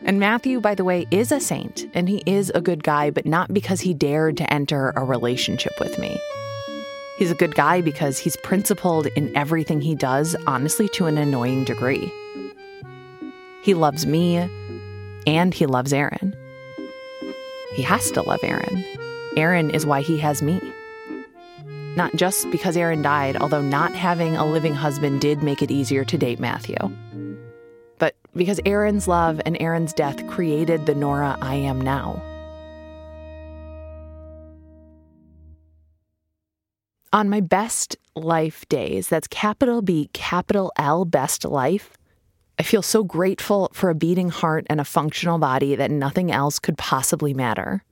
And 0.00 0.18
Matthew, 0.18 0.62
by 0.62 0.74
the 0.74 0.82
way, 0.82 1.06
is 1.10 1.30
a 1.30 1.38
saint 1.38 1.90
and 1.92 2.08
he 2.08 2.22
is 2.24 2.48
a 2.54 2.62
good 2.62 2.82
guy, 2.82 3.10
but 3.10 3.26
not 3.26 3.52
because 3.52 3.82
he 3.82 3.92
dared 3.92 4.38
to 4.38 4.50
enter 4.50 4.94
a 4.96 5.04
relationship 5.04 5.78
with 5.78 5.98
me. 5.98 6.18
He's 7.18 7.30
a 7.30 7.34
good 7.34 7.54
guy 7.54 7.82
because 7.82 8.16
he's 8.16 8.38
principled 8.38 9.08
in 9.08 9.36
everything 9.36 9.82
he 9.82 9.94
does, 9.94 10.34
honestly, 10.46 10.88
to 10.94 11.04
an 11.04 11.18
annoying 11.18 11.64
degree. 11.64 12.10
He 13.60 13.74
loves 13.74 14.06
me 14.06 14.38
and 15.26 15.52
he 15.52 15.66
loves 15.66 15.92
Aaron. 15.92 16.34
He 17.76 17.82
has 17.82 18.10
to 18.12 18.22
love 18.22 18.40
Aaron. 18.42 18.82
Aaron 19.36 19.70
is 19.70 19.84
why 19.84 20.00
he 20.00 20.16
has 20.16 20.40
me. 20.40 20.60
Not 21.94 22.16
just 22.16 22.50
because 22.50 22.74
Aaron 22.74 23.02
died, 23.02 23.36
although 23.36 23.60
not 23.60 23.92
having 23.94 24.34
a 24.34 24.46
living 24.46 24.74
husband 24.74 25.20
did 25.20 25.42
make 25.42 25.60
it 25.60 25.70
easier 25.70 26.02
to 26.06 26.16
date 26.16 26.40
Matthew, 26.40 26.76
but 27.98 28.16
because 28.34 28.60
Aaron's 28.64 29.06
love 29.06 29.42
and 29.44 29.60
Aaron's 29.60 29.92
death 29.92 30.26
created 30.26 30.86
the 30.86 30.94
Nora 30.94 31.36
I 31.42 31.54
am 31.54 31.78
now. 31.78 32.22
On 37.12 37.28
my 37.28 37.40
best 37.40 37.96
life 38.14 38.66
days, 38.68 39.08
that's 39.08 39.28
capital 39.28 39.82
B, 39.82 40.08
capital 40.14 40.72
L, 40.76 41.04
best 41.04 41.44
life, 41.44 41.95
I 42.58 42.62
feel 42.62 42.82
so 42.82 43.04
grateful 43.04 43.70
for 43.72 43.90
a 43.90 43.94
beating 43.94 44.30
heart 44.30 44.66
and 44.68 44.80
a 44.80 44.84
functional 44.84 45.38
body 45.38 45.76
that 45.76 45.90
nothing 45.90 46.32
else 46.32 46.58
could 46.58 46.78
possibly 46.78 47.34
matter. 47.34 47.84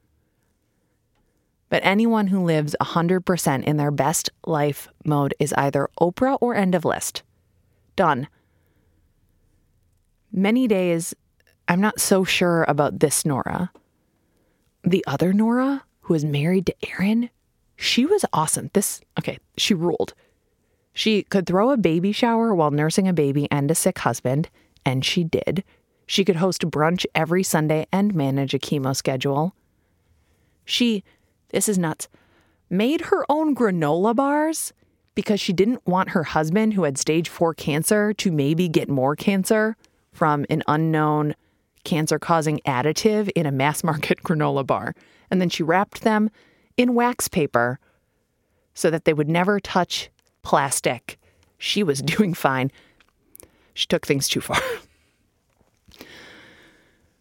But 1.68 1.84
anyone 1.84 2.28
who 2.28 2.44
lives 2.44 2.76
100% 2.80 3.64
in 3.64 3.76
their 3.76 3.90
best 3.90 4.30
life 4.46 4.88
mode 5.04 5.34
is 5.38 5.52
either 5.54 5.88
Oprah 6.00 6.38
or 6.40 6.54
end 6.54 6.74
of 6.74 6.84
list. 6.84 7.22
Done. 7.96 8.28
Many 10.32 10.66
days, 10.66 11.14
I'm 11.68 11.80
not 11.80 12.00
so 12.00 12.24
sure 12.24 12.64
about 12.68 13.00
this 13.00 13.24
Nora. 13.24 13.70
The 14.82 15.04
other 15.06 15.32
Nora, 15.32 15.84
who 16.02 16.14
is 16.14 16.24
married 16.24 16.66
to 16.66 16.74
Aaron, 16.90 17.30
she 17.76 18.06
was 18.06 18.24
awesome. 18.32 18.70
This, 18.72 19.00
okay, 19.18 19.38
she 19.56 19.74
ruled. 19.74 20.14
She 20.94 21.24
could 21.24 21.44
throw 21.44 21.70
a 21.70 21.76
baby 21.76 22.12
shower 22.12 22.54
while 22.54 22.70
nursing 22.70 23.08
a 23.08 23.12
baby 23.12 23.48
and 23.50 23.68
a 23.68 23.74
sick 23.74 23.98
husband, 23.98 24.48
and 24.86 25.04
she 25.04 25.24
did. 25.24 25.64
She 26.06 26.24
could 26.24 26.36
host 26.36 26.62
brunch 26.62 27.04
every 27.14 27.42
Sunday 27.42 27.86
and 27.92 28.14
manage 28.14 28.54
a 28.54 28.60
chemo 28.60 28.94
schedule. 28.94 29.54
She, 30.64 31.02
this 31.50 31.68
is 31.68 31.78
nuts, 31.78 32.08
made 32.70 33.02
her 33.02 33.26
own 33.28 33.56
granola 33.56 34.14
bars 34.14 34.72
because 35.16 35.40
she 35.40 35.52
didn't 35.52 35.86
want 35.86 36.10
her 36.10 36.22
husband, 36.22 36.74
who 36.74 36.84
had 36.84 36.96
stage 36.96 37.28
four 37.28 37.54
cancer, 37.54 38.12
to 38.14 38.30
maybe 38.30 38.68
get 38.68 38.88
more 38.88 39.16
cancer 39.16 39.76
from 40.12 40.46
an 40.48 40.62
unknown 40.68 41.34
cancer 41.82 42.20
causing 42.20 42.60
additive 42.66 43.30
in 43.34 43.46
a 43.46 43.52
mass 43.52 43.82
market 43.82 44.22
granola 44.24 44.64
bar. 44.64 44.94
And 45.28 45.40
then 45.40 45.48
she 45.48 45.64
wrapped 45.64 46.02
them 46.02 46.30
in 46.76 46.94
wax 46.94 47.26
paper 47.26 47.80
so 48.74 48.90
that 48.90 49.04
they 49.04 49.12
would 49.12 49.28
never 49.28 49.58
touch 49.58 50.10
plastic. 50.44 51.18
She 51.58 51.82
was 51.82 52.00
doing 52.02 52.34
fine. 52.34 52.70
She 53.74 53.86
took 53.88 54.06
things 54.06 54.28
too 54.28 54.40
far. 54.40 54.60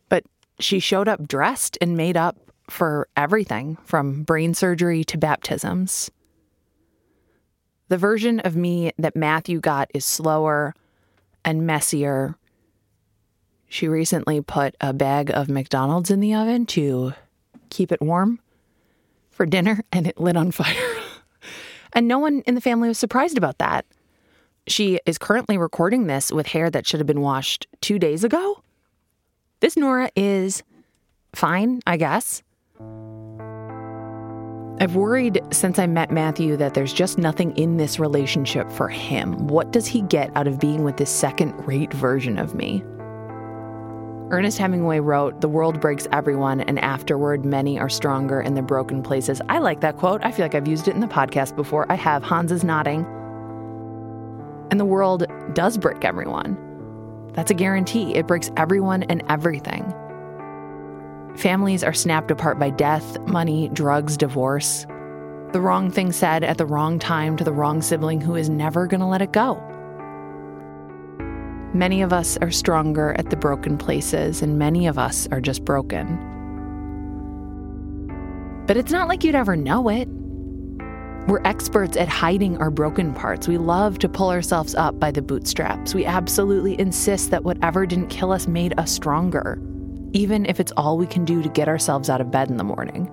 but 0.10 0.24
she 0.60 0.80
showed 0.80 1.08
up 1.08 1.28
dressed 1.28 1.78
and 1.82 1.98
made 1.98 2.16
up 2.16 2.38
for 2.70 3.08
everything 3.18 3.78
from 3.84 4.24
brain 4.24 4.54
surgery 4.54 5.04
to 5.06 5.18
baptisms. 5.18 6.12
The 7.90 7.98
version 7.98 8.40
of 8.40 8.56
me 8.56 8.92
that 8.98 9.16
Matthew 9.16 9.60
got 9.60 9.90
is 9.94 10.06
slower 10.06 10.74
and 11.44 11.66
messier. 11.68 12.36
She 13.68 13.88
recently 13.88 14.40
put 14.42 14.76
a 14.80 14.94
bag 14.94 15.32
of 15.32 15.50
McDonald's 15.50 16.12
in 16.12 16.20
the 16.20 16.34
oven 16.34 16.66
to 16.68 17.14
keep 17.70 17.92
it 17.92 18.02
warm 18.02 18.40
for 19.32 19.46
dinner 19.46 19.84
and 19.92 20.08
it 20.08 20.20
lit 20.20 20.38
on 20.38 20.52
fire. 20.52 20.96
and 21.94 22.08
no 22.08 22.20
one 22.20 22.42
in 22.46 22.56
the 22.56 22.62
family 22.62 22.88
was 22.88 23.00
surprised 23.00 23.38
about 23.38 23.58
that. 23.60 23.86
She 24.68 25.00
is 25.06 25.18
currently 25.18 25.58
recording 25.58 26.08
this 26.08 26.32
with 26.32 26.48
hair 26.48 26.70
that 26.70 26.88
should 26.88 27.00
have 27.00 27.08
been 27.08 27.22
washed 27.22 27.68
two 27.82 28.00
days 28.00 28.24
ago. 28.24 28.62
This 29.60 29.78
Nora 29.78 30.10
is 30.16 30.64
fine, 31.34 31.82
I 31.86 31.98
guess. 31.98 32.44
I've 34.80 34.96
worried 34.96 35.40
since 35.52 35.80
I 35.80 35.88
met 35.88 36.12
Matthew 36.12 36.58
that 36.58 36.74
there's 36.74 36.94
just 36.94 37.18
nothing 37.18 37.56
in 37.58 37.78
this 37.78 38.00
relationship 38.00 38.72
for 38.72 38.90
him. 38.90 39.48
What 39.48 39.72
does 39.72 39.86
he 39.86 40.02
get 40.02 40.36
out 40.36 40.48
of 40.48 40.60
being 40.60 40.84
with 40.84 40.98
this 40.98 41.12
second 41.12 41.54
rate 41.68 41.94
version 41.94 42.38
of 42.38 42.56
me? 42.56 42.84
Ernest 44.32 44.58
Hemingway 44.58 45.00
wrote, 45.00 45.42
The 45.42 45.50
world 45.50 45.80
breaks 45.80 46.08
everyone, 46.12 46.62
and 46.62 46.80
afterward, 46.80 47.46
many 47.46 47.80
are 47.80 47.90
stronger 47.90 48.42
in 48.42 48.56
the 48.56 48.62
broken 48.62 49.04
places. 49.04 49.42
I 49.50 49.60
like 49.60 49.82
that 49.82 49.98
quote. 49.98 50.22
I 50.24 50.32
feel 50.32 50.46
like 50.46 50.56
I've 50.56 50.68
used 50.68 50.88
it 50.88 50.96
in 50.96 51.02
the 51.02 51.08
podcast 51.08 51.56
before. 51.56 51.92
I 51.92 51.96
have. 51.96 52.24
Hans 52.24 52.52
is 52.52 52.64
nodding. 52.64 53.06
And 54.72 54.80
the 54.80 54.86
world 54.86 55.26
does 55.54 55.78
break 55.78 56.04
everyone. 56.04 56.58
That's 57.34 57.52
a 57.52 57.56
guarantee. 57.56 58.16
It 58.16 58.28
breaks 58.28 58.50
everyone 58.58 59.04
and 59.04 59.24
everything. 59.30 59.94
Families 61.36 61.84
are 61.84 61.94
snapped 61.94 62.32
apart 62.32 62.60
by 62.60 62.70
death, 62.70 63.20
money, 63.22 63.70
drugs, 63.70 64.18
divorce. 64.18 64.86
The 65.52 65.62
wrong 65.62 65.92
thing 65.92 66.12
said 66.12 66.44
at 66.44 66.58
the 66.58 66.66
wrong 66.66 66.98
time 66.98 67.38
to 67.38 67.44
the 67.44 67.54
wrong 67.54 67.82
sibling 67.82 68.22
who 68.22 68.36
is 68.36 68.50
never 68.50 68.88
going 68.88 69.02
to 69.02 69.08
let 69.08 69.22
it 69.22 69.32
go. 69.32 69.62
Many 71.74 72.04
of 72.04 72.14
us 72.14 72.38
are 72.38 72.52
stronger 72.52 73.16
at 73.18 73.32
the 73.32 73.36
broken 73.36 73.80
places, 73.80 74.44
and 74.44 74.60
many 74.60 74.86
of 74.86 75.00
us 75.00 75.28
are 75.32 75.42
just 75.42 75.66
broken. 75.66 76.20
But 78.68 78.78
it's 78.78 78.92
not 78.92 79.08
like 79.08 79.24
you'd 79.24 79.34
ever 79.34 79.56
know 79.56 79.90
it. 79.90 80.08
We're 81.28 81.42
experts 81.46 81.98
at 81.98 82.10
hiding 82.10 82.58
our 82.58 82.70
broken 82.70 83.14
parts. 83.14 83.48
We 83.48 83.58
love 83.58 83.98
to 84.00 84.10
pull 84.10 84.30
ourselves 84.30 84.76
up 84.76 85.00
by 85.00 85.10
the 85.10 85.24
bootstraps. 85.24 85.96
We 85.96 86.06
absolutely 86.06 86.80
insist 86.80 87.32
that 87.32 87.44
whatever 87.44 87.88
didn't 87.88 88.10
kill 88.10 88.32
us 88.32 88.48
made 88.48 88.78
us 88.78 88.92
stronger, 88.92 89.60
even 90.12 90.46
if 90.46 90.60
it's 90.60 90.74
all 90.78 90.98
we 90.98 91.08
can 91.08 91.26
do 91.26 91.42
to 91.42 91.50
get 91.50 91.68
ourselves 91.68 92.10
out 92.10 92.22
of 92.22 92.30
bed 92.30 92.52
in 92.52 92.58
the 92.58 92.64
morning. 92.64 93.10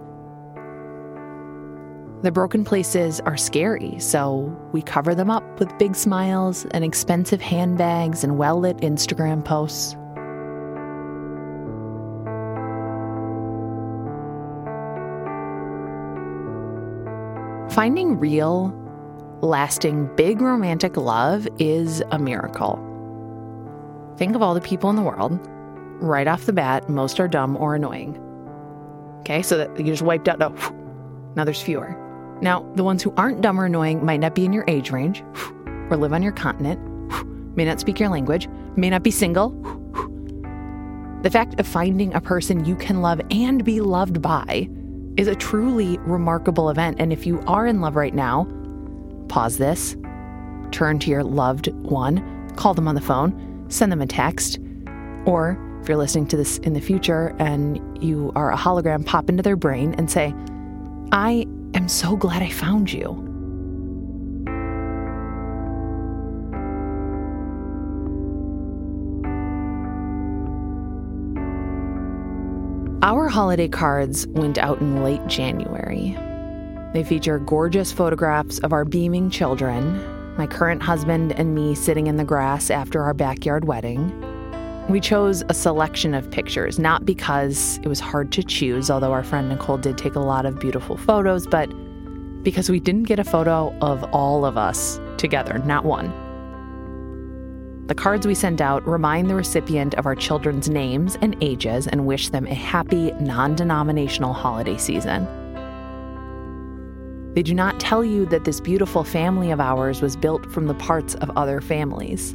The 2.23 2.31
broken 2.31 2.67
places 2.67 3.19
are 3.21 3.39
scary, 3.39 3.99
so 3.99 4.55
we 4.73 4.83
cover 4.83 5.15
them 5.15 5.31
up 5.31 5.59
with 5.59 5.79
big 5.79 5.97
smiles 5.97 6.67
and 6.73 6.85
expensive 6.85 7.41
handbags 7.41 8.23
and 8.23 8.37
well 8.37 8.61
lit 8.61 8.77
Instagram 8.79 9.43
posts. 9.43 9.95
Finding 17.75 18.19
real, 18.19 18.75
lasting, 19.41 20.15
big 20.17 20.43
romantic 20.43 20.99
love 20.99 21.49
is 21.59 22.03
a 22.11 22.19
miracle. 22.19 22.75
Think 24.19 24.37
of 24.37 24.43
all 24.43 24.53
the 24.53 24.61
people 24.61 24.91
in 24.91 24.97
the 24.97 25.03
world. 25.03 25.39
Right 26.03 26.29
off 26.29 26.45
the 26.45 26.53
bat, 26.53 26.91
most 26.91 27.19
are 27.19 27.29
dumb 27.29 27.57
or 27.57 27.75
annoying. 27.75 28.19
Okay, 29.21 29.41
so 29.41 29.57
that 29.57 29.79
you 29.79 29.87
just 29.87 30.03
wiped 30.03 30.29
out. 30.29 30.39
No, 30.39 30.51
now 31.35 31.45
there's 31.45 31.63
fewer. 31.63 32.10
Now, 32.43 32.71
the 32.75 32.85
ones 32.85 33.03
who 33.03 33.13
aren't 33.17 33.41
dumb 33.41 33.61
or 33.61 33.67
annoying 33.67 34.05
might 34.05 34.21
not 34.21 34.35
be 34.35 34.45
in 34.45 34.53
your 34.53 34.65
age 34.67 34.91
range, 34.91 35.23
or 35.91 35.97
live 35.97 36.13
on 36.13 36.23
your 36.23 36.33
continent, 36.33 36.81
may 37.57 37.65
not 37.65 37.81
speak 37.81 38.01
your 38.01 38.09
language, 38.09 38.49
may 38.77 38.89
not 38.89 39.03
be 39.03 39.11
single. 39.11 39.51
The 41.23 41.31
fact 41.31 41.61
of 41.61 41.67
finding 41.67 42.15
a 42.15 42.21
person 42.21 42.65
you 42.65 42.77
can 42.77 43.03
love 43.03 43.21
and 43.31 43.63
be 43.63 43.81
loved 43.81 44.23
by 44.23 44.71
is 45.17 45.29
a 45.29 45.35
truly 45.35 45.99
remarkable 45.99 46.71
event. 46.71 46.99
And 46.99 47.13
if 47.13 47.27
you 47.27 47.43
are 47.47 47.67
in 47.67 47.83
love 47.83 47.95
right 47.97 48.15
now, 48.15 48.49
pause 49.29 49.59
this, 49.59 49.97
turn 50.71 50.99
to 51.01 51.11
your 51.11 51.23
loved 51.23 51.69
one, 51.83 52.49
call 52.57 52.73
them 52.73 52.89
on 52.89 52.95
the 52.95 53.03
phone, 53.03 53.67
send 53.69 53.93
them 53.93 54.01
a 54.01 54.07
text, 54.07 54.59
or 55.27 55.59
if 55.83 55.89
you're 55.89 55.99
listening 55.99 56.27
to 56.29 56.37
this 56.37 56.59
in 56.59 56.73
the 56.73 56.81
future 56.81 57.35
and 57.39 58.03
you 58.03 58.33
are 58.35 58.53
a 58.53 58.57
hologram, 58.57 59.05
pop 59.05 59.29
into 59.29 59.43
their 59.43 59.57
brain 59.57 59.95
and 59.99 60.11
say, 60.11 60.33
I 61.13 61.47
am 61.75 61.89
so 61.89 62.17
glad 62.17 62.43
I 62.43 62.51
found 62.51 62.93
you. 62.93 63.27
Our 73.03 73.29
holiday 73.29 73.69
cards 73.69 74.27
went 74.29 74.59
out 74.59 74.81
in 74.81 75.03
late 75.03 75.27
January. 75.27 76.17
They 76.93 77.03
feature 77.03 77.39
gorgeous 77.39 77.91
photographs 77.93 78.59
of 78.59 78.73
our 78.73 78.85
beaming 78.85 79.31
children, 79.31 80.37
my 80.37 80.47
current 80.47 80.83
husband 80.83 81.33
and 81.33 81.55
me 81.55 81.75
sitting 81.75 82.09
in 82.09 82.17
the 82.17 82.25
grass 82.25 82.71
after 82.71 83.03
our 83.03 83.15
backyard 83.15 83.65
wedding. 83.65 84.30
We 84.91 84.99
chose 84.99 85.45
a 85.49 85.55
selection 85.55 86.15
of 86.15 86.29
pictures, 86.33 86.81
not 86.81 87.05
because 87.05 87.79
it 87.85 87.87
was 87.87 88.01
hard 88.01 88.33
to 88.33 88.43
choose, 88.43 88.91
although 88.91 89.13
our 89.13 89.23
friend 89.23 89.49
Nicole 89.49 89.79
did 89.79 89.97
take 89.97 90.17
a 90.17 90.21
lot 90.21 90.45
of 90.47 90.59
beautiful 90.59 90.97
photos, 90.97 91.47
but 91.47 91.69
because 92.43 92.69
we 92.69 92.81
didn't 92.81 93.05
get 93.05 93.21
a 93.21 93.25
photo 93.25 93.73
of 93.83 94.03
all 94.13 94.45
of 94.45 94.57
us 94.57 94.99
together, 95.17 95.59
not 95.59 95.85
one. 95.85 96.13
The 97.87 97.95
cards 97.95 98.27
we 98.27 98.35
send 98.35 98.61
out 98.61 98.85
remind 98.85 99.31
the 99.31 99.37
recipient 99.37 99.95
of 99.95 100.07
our 100.07 100.17
children's 100.17 100.69
names 100.69 101.17
and 101.23 101.37
ages 101.41 101.87
and 101.87 102.05
wish 102.05 102.31
them 102.31 102.47
a 102.47 102.55
happy, 102.55 103.13
non 103.21 103.55
denominational 103.55 104.33
holiday 104.33 104.77
season. 104.77 105.25
They 107.35 107.45
do 107.45 107.55
not 107.55 107.79
tell 107.79 108.05
you 108.05 108.27
that 108.27 108.43
this 108.43 108.61
beautiful 108.61 109.05
family 109.05 109.53
of 109.53 109.61
ours 109.61 110.03
was 110.03 110.17
built 110.17 110.51
from 110.51 110.67
the 110.67 110.75
parts 110.75 111.15
of 111.15 111.31
other 111.37 111.61
families. 111.61 112.35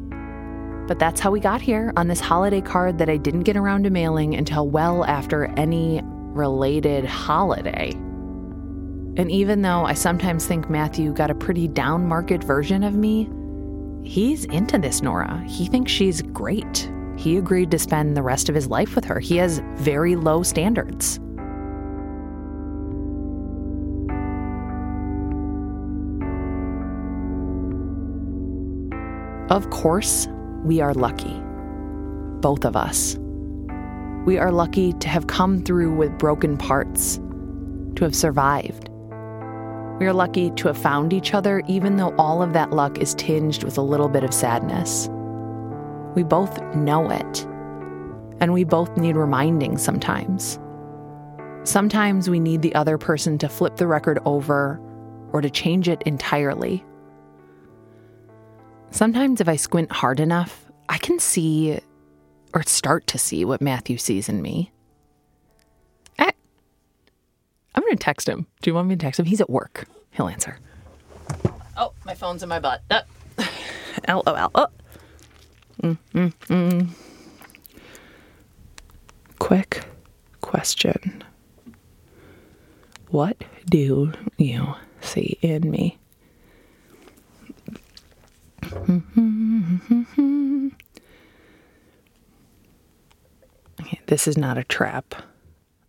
But 0.87 0.99
that's 0.99 1.19
how 1.19 1.31
we 1.31 1.39
got 1.39 1.61
here 1.61 1.91
on 1.97 2.07
this 2.07 2.19
holiday 2.19 2.61
card 2.61 2.99
that 2.99 3.09
I 3.09 3.17
didn't 3.17 3.41
get 3.41 3.57
around 3.57 3.83
to 3.83 3.89
mailing 3.89 4.35
until 4.35 4.69
well 4.69 5.03
after 5.05 5.45
any 5.57 6.01
related 6.03 7.05
holiday. 7.05 7.91
And 9.17 9.31
even 9.31 9.61
though 9.61 9.85
I 9.85 9.93
sometimes 9.93 10.45
think 10.45 10.69
Matthew 10.69 11.13
got 11.13 11.31
a 11.31 11.35
pretty 11.35 11.67
down 11.67 12.07
market 12.07 12.43
version 12.43 12.83
of 12.83 12.95
me, 12.95 13.29
he's 14.03 14.45
into 14.45 14.77
this 14.77 15.01
Nora. 15.01 15.43
He 15.47 15.67
thinks 15.67 15.91
she's 15.91 16.21
great. 16.21 16.91
He 17.17 17.37
agreed 17.37 17.71
to 17.71 17.79
spend 17.79 18.15
the 18.15 18.21
rest 18.21 18.49
of 18.49 18.55
his 18.55 18.67
life 18.67 18.93
with 18.93 19.05
her. 19.05 19.19
He 19.19 19.37
has 19.37 19.61
very 19.75 20.15
low 20.15 20.43
standards. 20.43 21.19
Of 29.49 29.69
course, 29.69 30.27
we 30.65 30.81
are 30.81 30.95
lucky. 30.95 31.39
Both 32.41 32.65
of 32.65 32.75
us. 32.75 33.17
We 34.25 34.39
are 34.39 34.51
lucky 34.51 34.93
to 34.93 35.07
have 35.07 35.27
come 35.27 35.61
through 35.61 35.95
with 35.95 36.17
broken 36.17 36.57
parts, 36.57 37.17
to 37.95 38.03
have 38.03 38.15
survived. 38.15 38.89
We 39.99 40.07
are 40.07 40.13
lucky 40.13 40.49
to 40.49 40.67
have 40.67 40.77
found 40.77 41.13
each 41.13 41.35
other, 41.35 41.61
even 41.67 41.97
though 41.97 42.15
all 42.17 42.41
of 42.41 42.53
that 42.53 42.71
luck 42.71 42.97
is 42.97 43.13
tinged 43.13 43.63
with 43.63 43.77
a 43.77 43.83
little 43.83 44.09
bit 44.09 44.23
of 44.23 44.33
sadness. 44.33 45.07
We 46.15 46.23
both 46.23 46.59
know 46.73 47.11
it, 47.11 47.45
and 48.41 48.51
we 48.51 48.63
both 48.63 48.97
need 48.97 49.15
reminding 49.15 49.77
sometimes. 49.77 50.59
Sometimes 51.63 52.27
we 52.27 52.39
need 52.39 52.63
the 52.63 52.73
other 52.73 52.97
person 52.97 53.37
to 53.37 53.49
flip 53.49 53.75
the 53.75 53.85
record 53.85 54.17
over 54.25 54.81
or 55.31 55.41
to 55.41 55.49
change 55.51 55.87
it 55.87 56.01
entirely. 56.07 56.83
Sometimes, 58.95 59.41
if 59.41 59.49
I 59.49 59.57
squint 59.57 59.91
hard 59.91 60.21
enough, 60.21 60.71
I 60.87 60.97
can 60.97 61.19
see 61.19 61.77
or 62.53 62.63
start 62.63 63.05
to 63.07 63.17
see 63.17 63.43
what 63.43 63.59
Matthew 63.59 63.97
sees 63.97 64.29
in 64.29 64.41
me. 64.41 64.71
I, 66.17 66.31
I'm 67.75 67.83
going 67.83 67.97
to 67.97 68.01
text 68.01 68.29
him. 68.29 68.47
Do 68.61 68.69
you 68.69 68.73
want 68.73 68.87
me 68.87 68.95
to 68.95 68.99
text 68.99 69.19
him? 69.19 69.25
He's 69.25 69.41
at 69.41 69.49
work. 69.49 69.85
He'll 70.11 70.29
answer. 70.29 70.59
Oh, 71.75 71.91
my 72.05 72.15
phone's 72.15 72.41
in 72.41 72.47
my 72.47 72.61
butt. 72.61 72.83
Uh, 72.89 73.01
LOL. 74.07 74.51
Oh. 74.55 74.67
Mm, 75.83 75.97
mm, 76.13 76.33
mm. 76.47 76.89
Quick 79.39 79.83
question. 80.39 81.21
What 83.09 83.43
do 83.69 84.13
you 84.37 84.75
see 85.01 85.37
in 85.41 85.69
me? 85.69 85.97
Okay, 93.81 93.99
this 94.07 94.27
is 94.27 94.37
not 94.37 94.57
a 94.57 94.63
trap. 94.63 95.15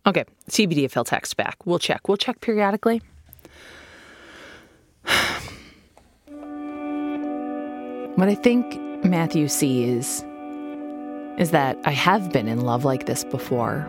Okay, 0.05 0.25
CBD 0.49 0.93
he'll 0.93 1.03
text 1.03 1.35
back. 1.35 1.65
We'll 1.65 1.79
check. 1.79 2.07
We'll 2.07 2.17
check 2.17 2.41
periodically. 2.41 3.01
what 8.15 8.29
I 8.29 8.35
think 8.35 8.79
Matthew 9.03 9.47
sees 9.47 10.23
is 11.37 11.49
that 11.51 11.77
I 11.85 11.91
have 11.91 12.31
been 12.31 12.47
in 12.47 12.61
love 12.61 12.85
like 12.85 13.07
this 13.07 13.23
before, 13.23 13.87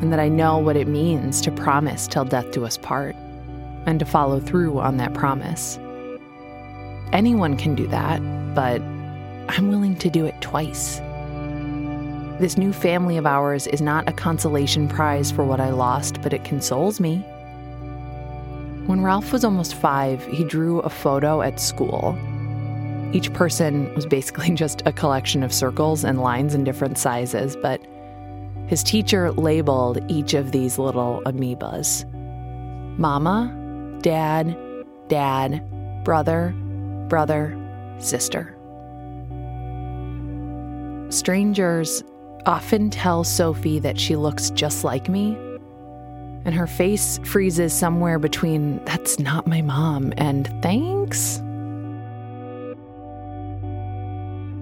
and 0.00 0.12
that 0.12 0.20
I 0.20 0.28
know 0.28 0.58
what 0.58 0.76
it 0.76 0.88
means 0.88 1.40
to 1.42 1.52
promise 1.52 2.08
till 2.08 2.24
death 2.24 2.50
do 2.50 2.64
us 2.64 2.76
part, 2.78 3.14
and 3.86 4.00
to 4.00 4.04
follow 4.04 4.40
through 4.40 4.80
on 4.80 4.96
that 4.96 5.14
promise. 5.14 5.78
Anyone 7.14 7.56
can 7.56 7.76
do 7.76 7.86
that, 7.86 8.20
but 8.56 8.82
I'm 9.48 9.68
willing 9.68 9.94
to 9.98 10.10
do 10.10 10.26
it 10.26 10.40
twice. 10.40 10.98
This 12.40 12.58
new 12.58 12.72
family 12.72 13.16
of 13.16 13.24
ours 13.24 13.68
is 13.68 13.80
not 13.80 14.08
a 14.08 14.12
consolation 14.12 14.88
prize 14.88 15.30
for 15.30 15.44
what 15.44 15.60
I 15.60 15.70
lost, 15.70 16.20
but 16.22 16.32
it 16.32 16.42
consoles 16.42 16.98
me. 16.98 17.18
When 18.86 19.00
Ralph 19.00 19.32
was 19.32 19.44
almost 19.44 19.76
five, 19.76 20.26
he 20.26 20.42
drew 20.42 20.80
a 20.80 20.90
photo 20.90 21.40
at 21.40 21.60
school. 21.60 22.18
Each 23.12 23.32
person 23.32 23.94
was 23.94 24.06
basically 24.06 24.50
just 24.54 24.82
a 24.84 24.92
collection 24.92 25.44
of 25.44 25.54
circles 25.54 26.02
and 26.02 26.20
lines 26.20 26.52
in 26.52 26.64
different 26.64 26.98
sizes, 26.98 27.54
but 27.54 27.80
his 28.66 28.82
teacher 28.82 29.30
labeled 29.30 30.00
each 30.10 30.34
of 30.34 30.50
these 30.50 30.80
little 30.80 31.22
amoebas 31.26 32.10
Mama, 32.98 33.98
Dad, 34.02 34.56
Dad, 35.08 35.62
Brother, 36.04 36.52
Brother, 37.08 37.56
Sister. 37.98 38.54
Strangers 41.10 42.02
often 42.46 42.90
tell 42.90 43.24
Sophie 43.24 43.78
that 43.78 43.98
she 43.98 44.16
looks 44.16 44.50
just 44.50 44.84
like 44.84 45.08
me, 45.08 45.36
and 46.44 46.54
her 46.54 46.66
face 46.66 47.18
freezes 47.24 47.72
somewhere 47.72 48.18
between 48.18 48.84
that's 48.84 49.18
not 49.18 49.46
my 49.46 49.62
mom 49.62 50.12
and 50.16 50.46
thanks. 50.62 51.40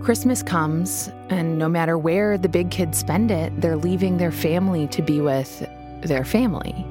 Christmas 0.04 0.42
comes, 0.42 1.10
and 1.28 1.58
no 1.58 1.68
matter 1.68 1.96
where 1.96 2.36
the 2.36 2.48
big 2.48 2.70
kids 2.70 2.98
spend 2.98 3.30
it, 3.30 3.60
they're 3.60 3.76
leaving 3.76 4.16
their 4.16 4.32
family 4.32 4.88
to 4.88 5.00
be 5.00 5.20
with 5.20 5.64
their 6.02 6.24
family. 6.24 6.84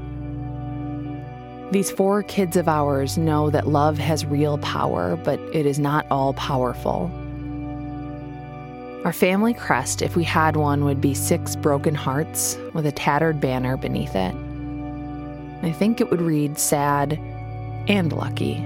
These 1.71 1.89
four 1.89 2.21
kids 2.23 2.57
of 2.57 2.67
ours 2.67 3.17
know 3.17 3.49
that 3.49 3.65
love 3.65 3.97
has 3.97 4.25
real 4.25 4.57
power, 4.57 5.15
but 5.15 5.39
it 5.53 5.65
is 5.65 5.79
not 5.79 6.05
all 6.11 6.33
powerful. 6.33 7.09
Our 9.05 9.13
family 9.13 9.53
crest, 9.53 10.01
if 10.01 10.17
we 10.17 10.25
had 10.25 10.57
one, 10.57 10.83
would 10.83 10.99
be 10.99 11.13
six 11.13 11.55
broken 11.55 11.95
hearts 11.95 12.57
with 12.73 12.85
a 12.85 12.91
tattered 12.91 13.39
banner 13.39 13.77
beneath 13.77 14.15
it. 14.15 14.35
I 15.63 15.71
think 15.71 16.01
it 16.01 16.11
would 16.11 16.21
read 16.21 16.59
sad 16.59 17.13
and 17.87 18.11
lucky. 18.11 18.57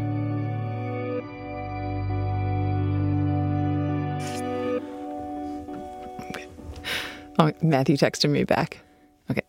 Oh, 7.38 7.52
Matthew 7.62 7.98
texted 7.98 8.32
me 8.32 8.46
back. 8.46 8.80
Okay. 9.30 9.44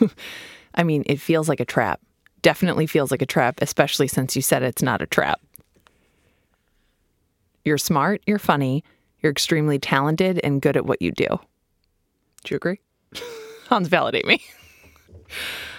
I 0.76 0.84
mean, 0.84 1.02
it 1.06 1.18
feels 1.18 1.48
like 1.48 1.58
a 1.58 1.64
trap 1.64 2.00
definitely 2.42 2.86
feels 2.86 3.10
like 3.10 3.22
a 3.22 3.26
trap, 3.26 3.58
especially 3.62 4.08
since 4.08 4.36
you 4.36 4.42
said 4.42 4.62
it's 4.62 4.82
not 4.82 5.00
a 5.00 5.06
trap. 5.06 5.40
You're 7.64 7.78
smart, 7.78 8.22
you're 8.26 8.38
funny, 8.38 8.84
you're 9.20 9.32
extremely 9.32 9.78
talented 9.78 10.40
and 10.42 10.60
good 10.60 10.76
at 10.76 10.84
what 10.84 11.00
you 11.00 11.12
do. 11.12 11.26
Do 12.44 12.54
you 12.54 12.56
agree? 12.56 12.80
Hans, 13.68 13.88
validate 13.88 14.26
me. 14.26 14.42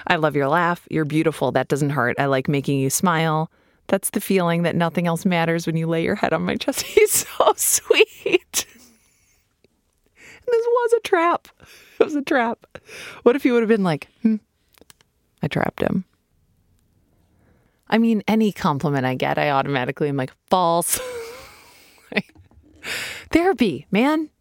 I 0.07 0.15
love 0.15 0.35
your 0.35 0.47
laugh. 0.47 0.87
You're 0.89 1.05
beautiful. 1.05 1.51
That 1.51 1.67
doesn't 1.67 1.91
hurt. 1.91 2.19
I 2.19 2.25
like 2.25 2.47
making 2.47 2.79
you 2.79 2.89
smile. 2.89 3.51
That's 3.87 4.09
the 4.11 4.21
feeling 4.21 4.63
that 4.63 4.75
nothing 4.75 5.07
else 5.07 5.25
matters 5.25 5.67
when 5.67 5.75
you 5.75 5.87
lay 5.87 6.03
your 6.03 6.15
head 6.15 6.33
on 6.33 6.43
my 6.43 6.55
chest. 6.55 6.81
He's 6.81 7.11
so 7.11 7.53
sweet. 7.55 8.65
this 10.15 10.25
was 10.47 10.93
a 10.93 10.99
trap. 11.01 11.47
It 11.99 12.03
was 12.03 12.15
a 12.15 12.21
trap. 12.21 12.65
What 13.23 13.35
if 13.35 13.43
he 13.43 13.51
would 13.51 13.61
have 13.61 13.69
been 13.69 13.83
like, 13.83 14.07
hmm, 14.21 14.37
I 15.41 15.47
trapped 15.47 15.81
him? 15.81 16.05
I 17.93 17.99
mean, 17.99 18.23
any 18.27 18.51
compliment 18.51 19.05
I 19.05 19.13
get, 19.13 19.37
I 19.37 19.51
automatically 19.51 20.09
am 20.09 20.17
like, 20.17 20.33
false. 20.49 20.99
Therapy, 23.31 23.85
man. 23.91 24.31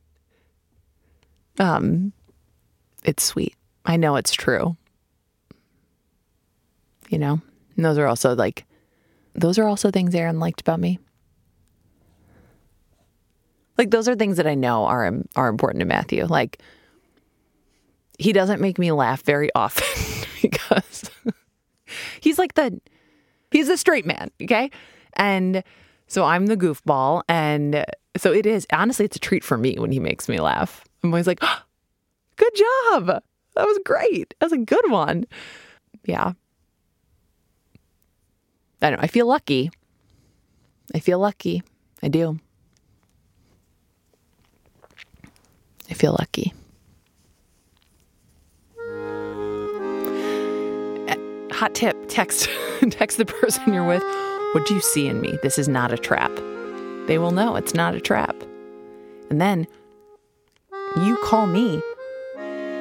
Um, 1.59 2.15
it's 3.05 3.23
sweet. 3.23 3.55
I 3.85 3.99
know 3.99 4.17
it's 4.17 4.33
true. 4.33 4.79
You 7.11 7.19
know, 7.19 7.43
and 7.77 7.85
those 7.85 7.99
are 7.99 8.07
also 8.07 8.35
like, 8.35 8.65
those 9.35 9.59
are 9.59 9.69
also 9.69 9.91
things 9.91 10.15
Aaron 10.15 10.41
liked 10.41 10.63
about 10.63 10.81
me. 10.81 10.99
Like 13.77 13.91
those 13.91 14.09
are 14.09 14.15
things 14.15 14.39
that 14.39 14.47
I 14.47 14.55
know 14.55 14.87
are 14.87 15.13
are 15.37 15.49
important 15.49 15.81
to 15.81 15.87
Matthew. 15.87 16.25
Like 16.25 16.63
he 18.19 18.33
doesn't 18.33 18.63
make 18.63 18.79
me 18.79 18.93
laugh 18.93 19.23
very 19.23 19.51
often 19.55 20.27
because 20.43 21.11
he's 22.21 22.39
like 22.39 22.55
the 22.55 22.81
He's 23.53 23.69
a 23.69 23.77
straight 23.77 24.07
man, 24.07 24.31
okay? 24.43 24.71
And 25.13 25.63
so 26.07 26.25
I'm 26.25 26.47
the 26.47 26.57
goofball. 26.57 27.23
And 27.29 27.85
so 28.17 28.33
it 28.33 28.47
is, 28.47 28.67
honestly, 28.73 29.05
it's 29.05 29.17
a 29.17 29.21
treat 29.21 29.45
for 29.45 29.59
me 29.59 29.77
when 29.79 29.93
he 29.93 30.01
makes 30.01 30.29
me 30.29 30.41
laugh. 30.41 30.85
I'm 31.05 31.11
always 31.11 31.27
like, 31.27 31.39
oh, 31.43 31.63
good 32.37 32.55
job. 32.55 33.23
That 33.55 33.67
was 33.67 33.79
great. 33.85 34.35
That 34.41 34.47
was 34.47 34.53
a 34.53 34.59
good 34.59 34.91
one. 34.91 35.27
Yeah. 36.05 36.33
I 38.81 38.91
don't 38.91 38.99
know. 38.99 39.05
I 39.05 39.07
feel 39.07 39.27
lucky. 39.27 39.71
I 40.95 40.99
feel 40.99 41.19
lucky. 41.19 41.63
I 42.03 42.09
do. 42.09 42.41
I 45.91 45.95
feel 45.95 46.17
lucky. 46.19 46.53
Hot 51.63 51.77
tip 51.77 51.97
text 52.09 52.49
text 52.91 53.19
the 53.19 53.25
person 53.25 53.73
you're 53.73 53.87
with 53.87 54.03
what 54.53 54.67
do 54.67 54.75
you 54.75 54.81
see 54.81 55.07
in 55.07 55.21
me 55.21 55.39
this 55.45 55.61
is 55.61 55.69
not 55.69 55.93
a 55.93 55.97
trap 55.97 56.33
they 57.07 57.19
will 57.19 57.31
know 57.31 57.55
it's 57.55 57.73
not 57.73 57.95
a 57.95 58.01
trap 58.01 58.35
and 59.31 59.41
then 59.41 59.65
you 60.97 61.17
call 61.23 61.47
me 61.47 61.81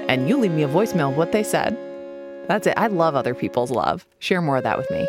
and 0.09 0.27
you 0.27 0.35
leave 0.35 0.51
me 0.51 0.63
a 0.63 0.67
voicemail 0.67 1.11
of 1.11 1.15
what 1.15 1.31
they 1.31 1.43
said 1.43 1.77
That's 2.47 2.65
it. 2.65 2.73
I 2.75 2.87
love 2.87 3.15
other 3.15 3.35
people's 3.35 3.71
love. 3.71 4.05
Share 4.17 4.41
more 4.41 4.57
of 4.57 4.63
that 4.63 4.79
with 4.79 4.89
me. 4.89 5.07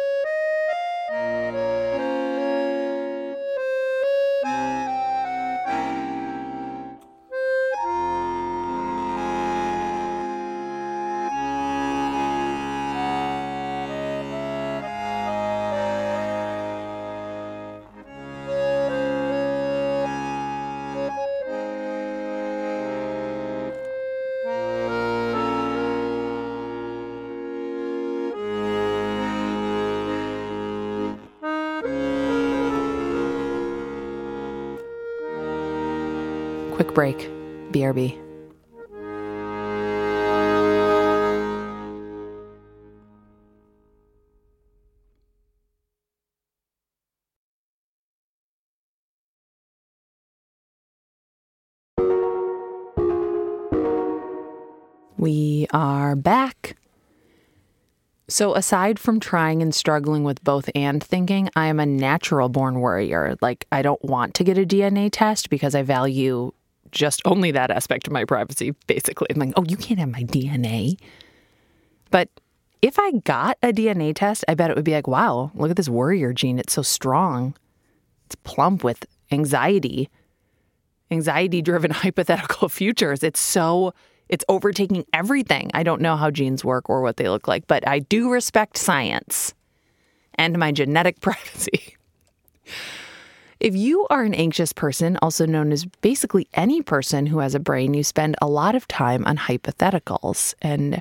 Break. 36.95 37.31
BRB. 37.73 38.19
We 55.17 55.69
are 55.73 56.17
back. 56.17 56.77
So, 58.29 58.55
aside 58.55 58.99
from 58.99 59.21
trying 59.21 59.63
and 59.63 59.75
struggling 59.75 60.25
with 60.25 60.43
both 60.43 60.69
and 60.75 61.03
thinking, 61.03 61.49
I 61.55 61.67
am 61.67 61.79
a 61.79 61.87
natural 61.87 62.49
born 62.49 62.81
worrier. 62.81 63.37
Like, 63.41 63.67
I 63.71 63.83
don't 63.83 64.05
want 64.05 64.35
to 64.35 64.45
get 64.45 64.59
a 64.59 64.67
DNA 64.67 65.11
test 65.13 65.49
because 65.49 65.75
I 65.75 65.83
value 65.83 66.53
just 66.93 67.23
only 67.25 67.51
that 67.51 67.71
aspect 67.71 68.07
of 68.07 68.13
my 68.13 68.25
privacy, 68.25 68.75
basically. 68.87 69.27
I'm 69.31 69.39
like, 69.39 69.53
oh, 69.57 69.65
you 69.67 69.77
can't 69.77 69.99
have 69.99 70.11
my 70.11 70.23
DNA. 70.23 70.99
But 72.11 72.29
if 72.83 72.99
I 72.99 73.13
got 73.25 73.59
a 73.63 73.73
DNA 73.73 74.15
test, 74.15 74.45
I 74.47 74.55
bet 74.55 74.71
it 74.71 74.77
would 74.77 74.85
be 74.85 74.93
like, 74.93 75.09
wow, 75.09 75.51
look 75.55 75.71
at 75.71 75.77
this 75.77 75.89
warrior 75.89 76.33
gene. 76.33 76.59
It's 76.59 76.73
so 76.73 76.83
strong. 76.83 77.55
It's 78.27 78.35
plump 78.37 78.85
with 78.85 79.07
anxiety, 79.31 80.11
anxiety 81.11 81.63
driven 81.63 81.91
hypothetical 82.05 82.69
futures. 82.69 83.23
It's 83.23 83.41
so 83.41 83.95
it's 84.29 84.45
overtaking 84.49 85.05
everything. 85.13 85.71
I 85.75 85.83
don't 85.83 86.01
know 86.01 86.17
how 86.17 86.31
genes 86.31 86.65
work 86.65 86.89
or 86.89 87.03
what 87.03 87.19
they 87.19 87.29
look 87.29 87.49
like, 87.49 87.67
but 87.67 87.87
I 87.87 87.99
do 87.99 88.31
respect 88.31 88.79
science 88.79 89.55
and 90.37 90.59
my 90.59 90.73
genetic 90.73 91.21
privacy. 91.21 91.97
If 93.63 93.77
you 93.77 94.09
are 94.11 94.25
an 94.25 94.35
anxious 94.35 94.73
person, 94.73 95.17
also 95.23 95.47
known 95.47 95.71
as 95.71 95.85
basically 95.85 96.49
any 96.55 96.83
person 96.83 97.27
who 97.27 97.39
has 97.39 97.55
a 97.55 97.61
brain, 97.61 97.95
you 97.95 98.03
spend 98.03 98.35
a 98.43 98.49
lot 98.49 98.75
of 98.75 98.89
time 98.89 99.25
on 99.25 99.39
hypotheticals. 99.39 100.55
And 100.61 101.01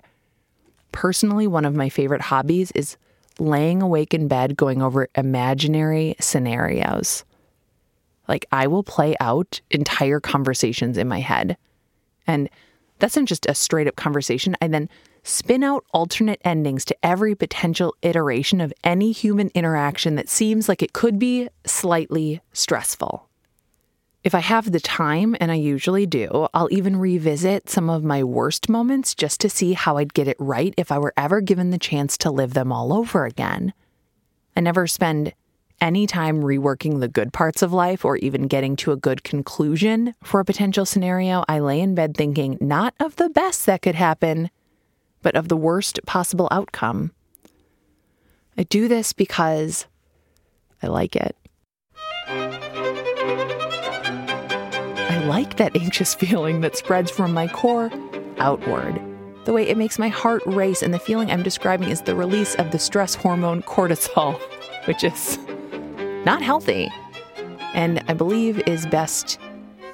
personally, 0.91 1.47
one 1.47 1.65
of 1.65 1.74
my 1.74 1.89
favorite 1.89 2.21
hobbies 2.21 2.69
is 2.74 2.97
laying 3.39 3.82
awake 3.82 4.13
in 4.13 4.28
bed 4.28 4.58
going 4.58 4.80
over 4.80 5.10
imaginary 5.15 6.15
scenarios. 6.19 7.26
Like, 8.28 8.45
I 8.52 8.67
will 8.67 8.84
play 8.84 9.15
out 9.19 9.60
entire 9.71 10.19
conversations 10.19 11.00
in 11.00 11.08
my 11.08 11.19
head. 11.19 11.58
And 12.28 12.47
that's 13.00 13.15
not 13.15 13.26
just 13.26 13.47
a 13.47 13.56
straight 13.56 13.88
up 13.88 13.95
conversation. 13.95 14.56
I 14.62 14.71
then 14.71 14.88
spin 15.24 15.64
out 15.64 15.86
alternate 15.94 16.42
endings 16.44 16.86
to 16.86 16.96
every 17.04 17.36
potential 17.36 17.96
iteration 18.02 18.62
of 18.62 18.74
any 18.84 19.12
human 19.12 19.50
interaction 19.54 20.16
that 20.16 20.30
seems 20.30 20.68
like 20.68 20.82
it 20.82 20.94
could 20.94 21.20
be 21.20 21.50
slightly 21.66 22.42
stressful. 22.54 23.28
If 24.24 24.36
I 24.36 24.40
have 24.40 24.72
the 24.72 24.80
time, 24.80 25.36
and 25.40 25.52
I 25.52 25.56
usually 25.56 26.06
do, 26.06 26.48
I'll 26.54 26.72
even 26.72 26.98
revisit 26.98 27.70
some 27.70 27.90
of 27.90 28.04
my 28.04 28.24
worst 28.24 28.70
moments 28.70 29.16
just 29.16 29.42
to 29.42 29.50
see 29.50 29.74
how 29.74 29.98
I'd 29.98 30.14
get 30.14 30.28
it 30.28 30.38
right 30.40 30.76
if 30.78 30.92
I 30.92 31.00
were 31.00 31.14
ever 31.18 31.42
given 31.42 31.72
the 31.72 31.80
chance 31.80 32.20
to 32.20 32.30
live 32.30 32.54
them 32.54 32.72
all 32.72 32.94
over 32.94 33.26
again. 33.26 33.74
I 34.56 34.60
never 34.62 34.86
spend 34.86 35.34
any 35.82 36.06
time 36.06 36.44
reworking 36.44 37.00
the 37.00 37.08
good 37.08 37.34
parts 37.34 37.64
of 37.64 37.74
life 37.74 38.06
or 38.06 38.16
even 38.18 38.48
getting 38.48 38.76
to 38.78 38.92
a 38.92 38.96
good 38.96 39.24
conclusion 39.24 40.14
for 40.24 40.40
a 40.40 40.46
potential 40.46 40.86
scenario, 40.86 41.44
I 41.48 41.60
lay 41.60 41.82
in 41.82 41.96
bed 41.96 42.16
thinking 42.16 42.60
not 42.62 42.94
of 43.00 43.16
the 43.16 43.30
best 43.30 43.66
that 43.66 43.82
could 43.82 43.96
happen, 43.96 44.52
but 45.22 45.36
of 45.36 45.48
the 45.48 45.58
worst 45.58 46.00
possible 46.06 46.48
outcome. 46.52 47.12
I 48.58 48.64
do 48.64 48.88
this 48.88 49.14
because 49.14 49.86
I 50.84 50.88
like 50.88 51.16
it. 51.16 51.36
I 55.12 55.24
like 55.26 55.58
that 55.58 55.76
anxious 55.76 56.14
feeling 56.22 56.62
that 56.62 56.76
spreads 56.76 57.12
from 57.12 57.34
my 57.34 57.48
core 57.48 57.92
outward. 58.38 59.00
The 59.46 59.54
way 59.54 59.68
it 59.68 59.78
makes 59.78 59.98
my 59.98 60.10
heart 60.10 60.44
race, 60.46 60.84
and 60.84 60.94
the 60.94 61.00
feeling 61.00 61.32
I'm 61.32 61.42
describing 61.42 61.90
is 61.90 62.02
the 62.02 62.16
release 62.16 62.54
of 62.56 62.72
the 62.72 62.80
stress 62.80 63.16
hormone 63.16 63.64
cortisol, 63.64 64.40
which 64.86 65.04
is 65.04 65.40
not 66.26 66.42
healthy, 66.42 66.92
and 67.74 68.04
I 68.08 68.14
believe 68.14 68.60
is 68.68 68.86
best 68.86 69.40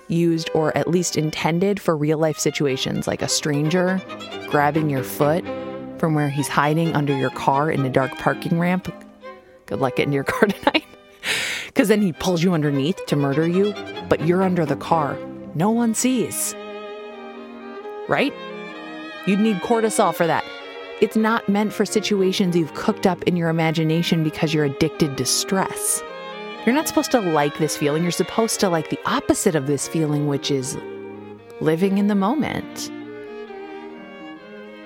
used 0.08 0.50
or 0.54 0.76
at 0.78 0.88
least 0.88 1.18
intended 1.18 1.80
for 1.80 1.96
real 1.96 2.18
life 2.18 2.38
situations 2.38 3.08
like 3.08 3.22
a 3.22 3.28
stranger 3.28 4.02
grabbing 4.48 4.90
your 4.90 5.04
foot 5.04 5.44
from 6.00 6.14
where 6.14 6.30
he's 6.30 6.48
hiding 6.48 6.96
under 6.96 7.18
your 7.18 7.30
car 7.32 7.70
in 7.70 7.86
a 7.86 7.90
dark 7.90 8.12
parking 8.18 8.60
ramp. 8.60 8.94
Good 9.66 9.80
luck 9.80 9.96
getting 9.96 10.12
to 10.12 10.16
your 10.16 10.24
car 10.26 10.48
tonight. 10.48 10.86
Because 11.68 11.90
then 11.90 12.02
he 12.02 12.14
pulls 12.14 12.44
you 12.44 12.54
underneath 12.54 13.06
to 13.08 13.16
murder 13.16 13.48
you, 13.48 13.74
but 14.10 14.26
you're 14.26 14.44
under 14.44 14.66
the 14.66 14.76
car. 14.76 15.18
No 15.56 15.70
one 15.70 15.94
sees. 15.94 16.56
Right? 18.08 18.34
You'd 19.26 19.40
need 19.40 19.58
cortisol 19.58 20.16
for 20.16 20.26
that. 20.26 20.44
It's 21.02 21.16
not 21.16 21.48
meant 21.48 21.74
for 21.74 21.86
situations 21.86 22.56
you've 22.56 22.74
cooked 22.74 23.06
up 23.06 23.22
in 23.24 23.36
your 23.36 23.50
imagination 23.50 24.24
because 24.24 24.54
you're 24.54 24.66
addicted 24.66 25.18
to 25.18 25.26
stress. 25.26 26.02
You're 26.68 26.76
not 26.76 26.90
supposed 26.90 27.12
to 27.12 27.22
like 27.22 27.60
this 27.60 27.78
feeling. 27.78 28.04
You're 28.04 28.12
supposed 28.12 28.60
to 28.60 28.68
like 28.68 28.90
the 28.90 29.00
opposite 29.06 29.56
of 29.56 29.68
this 29.68 29.88
feeling, 29.88 30.28
which 30.28 30.52
is 30.52 30.78
living 31.62 31.98
in 31.98 32.08
the 32.08 32.14
moment. 32.14 32.92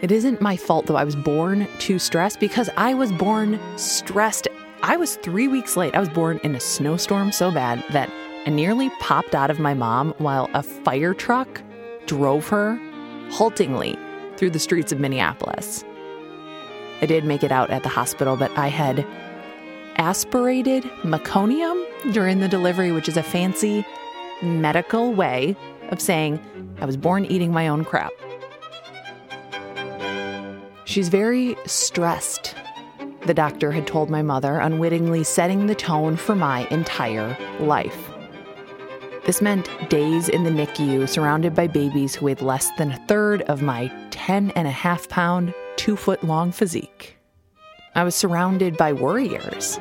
It 0.03 0.11
isn't 0.11 0.41
my 0.41 0.55
fault, 0.57 0.85
though. 0.85 0.95
I 0.95 1.03
was 1.03 1.15
born 1.15 1.67
too 1.79 1.97
stressed 1.97 2.39
because 2.39 2.69
I 2.77 2.93
was 2.93 3.11
born 3.11 3.59
stressed. 3.77 4.47
I 4.83 4.95
was 4.95 5.15
three 5.15 5.47
weeks 5.47 5.75
late. 5.75 5.95
I 5.95 5.99
was 5.99 6.09
born 6.09 6.39
in 6.43 6.53
a 6.53 6.59
snowstorm 6.59 7.31
so 7.31 7.49
bad 7.49 7.83
that 7.89 8.11
I 8.45 8.51
nearly 8.51 8.91
popped 8.99 9.33
out 9.33 9.49
of 9.49 9.59
my 9.59 9.73
mom 9.73 10.13
while 10.19 10.51
a 10.53 10.61
fire 10.61 11.15
truck 11.15 11.63
drove 12.05 12.47
her 12.49 12.79
haltingly 13.31 13.97
through 14.37 14.51
the 14.51 14.59
streets 14.59 14.91
of 14.91 14.99
Minneapolis. 14.99 15.83
I 17.01 17.07
did 17.07 17.25
make 17.25 17.43
it 17.43 17.51
out 17.51 17.71
at 17.71 17.81
the 17.81 17.89
hospital, 17.89 18.37
but 18.37 18.55
I 18.55 18.67
had 18.67 19.03
aspirated 20.01 20.83
meconium 21.03 21.85
during 22.11 22.39
the 22.39 22.47
delivery, 22.47 22.91
which 22.91 23.07
is 23.07 23.17
a 23.17 23.21
fancy 23.23 23.85
medical 24.41 25.13
way 25.13 25.55
of 25.89 26.01
saying 26.01 26.39
I 26.81 26.85
was 26.85 26.97
born 26.97 27.25
eating 27.25 27.51
my 27.51 27.67
own 27.67 27.85
crap. 27.85 28.11
She's 30.85 31.07
very 31.09 31.55
stressed, 31.67 32.55
the 33.27 33.35
doctor 33.35 33.71
had 33.71 33.85
told 33.85 34.09
my 34.09 34.23
mother, 34.23 34.57
unwittingly 34.57 35.23
setting 35.23 35.67
the 35.67 35.75
tone 35.75 36.17
for 36.17 36.33
my 36.33 36.67
entire 36.71 37.37
life. 37.59 38.09
This 39.27 39.39
meant 39.39 39.69
days 39.91 40.29
in 40.29 40.43
the 40.43 40.49
NICU 40.49 41.07
surrounded 41.07 41.53
by 41.53 41.67
babies 41.67 42.15
who 42.15 42.25
weighed 42.25 42.41
less 42.41 42.71
than 42.79 42.91
a 42.91 43.05
third 43.05 43.43
of 43.43 43.61
my 43.61 43.91
10 44.09 44.49
and 44.55 44.67
a 44.67 44.71
half 44.71 45.07
pound, 45.09 45.53
two 45.75 45.95
foot 45.95 46.23
long 46.23 46.51
physique. 46.51 47.20
I 47.93 48.05
was 48.05 48.15
surrounded 48.15 48.77
by 48.77 48.93
worriers. 48.93 49.77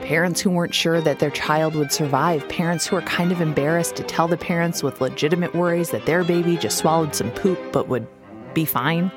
Parents 0.00 0.40
who 0.40 0.50
weren't 0.50 0.74
sure 0.74 1.00
that 1.00 1.20
their 1.20 1.30
child 1.30 1.76
would 1.76 1.92
survive, 1.92 2.48
parents 2.48 2.84
who 2.84 2.96
were 2.96 3.02
kind 3.02 3.30
of 3.30 3.40
embarrassed 3.40 3.94
to 3.96 4.02
tell 4.02 4.26
the 4.26 4.36
parents 4.36 4.82
with 4.82 5.00
legitimate 5.00 5.54
worries 5.54 5.90
that 5.90 6.04
their 6.04 6.24
baby 6.24 6.56
just 6.56 6.78
swallowed 6.78 7.14
some 7.14 7.30
poop 7.30 7.60
but 7.70 7.86
would 7.86 8.08
be 8.54 8.64
fine. 8.64 9.12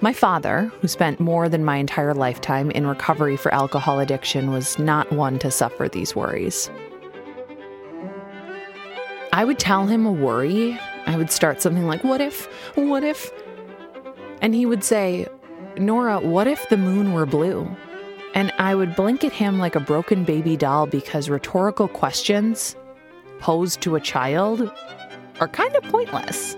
My 0.00 0.14
father, 0.14 0.72
who 0.80 0.88
spent 0.88 1.20
more 1.20 1.50
than 1.50 1.66
my 1.66 1.76
entire 1.76 2.14
lifetime 2.14 2.70
in 2.70 2.86
recovery 2.86 3.36
for 3.36 3.52
alcohol 3.52 4.00
addiction, 4.00 4.50
was 4.50 4.78
not 4.78 5.12
one 5.12 5.38
to 5.40 5.50
suffer 5.50 5.86
these 5.86 6.16
worries. 6.16 6.70
I 9.34 9.44
would 9.44 9.58
tell 9.58 9.86
him 9.86 10.06
a 10.06 10.12
worry. 10.12 10.78
I 11.04 11.18
would 11.18 11.30
start 11.30 11.60
something 11.60 11.86
like, 11.86 12.04
What 12.04 12.22
if? 12.22 12.46
What 12.74 13.04
if? 13.04 13.30
And 14.40 14.54
he 14.54 14.66
would 14.66 14.84
say, 14.84 15.26
Nora, 15.76 16.20
what 16.20 16.46
if 16.46 16.68
the 16.68 16.76
moon 16.76 17.12
were 17.12 17.26
blue? 17.26 17.68
And 18.34 18.52
I 18.58 18.74
would 18.74 18.94
blink 18.94 19.24
at 19.24 19.32
him 19.32 19.58
like 19.58 19.76
a 19.76 19.80
broken 19.80 20.24
baby 20.24 20.56
doll 20.56 20.86
because 20.86 21.30
rhetorical 21.30 21.88
questions 21.88 22.76
posed 23.38 23.80
to 23.82 23.96
a 23.96 24.00
child 24.00 24.70
are 25.40 25.48
kind 25.48 25.74
of 25.76 25.82
pointless. 25.84 26.56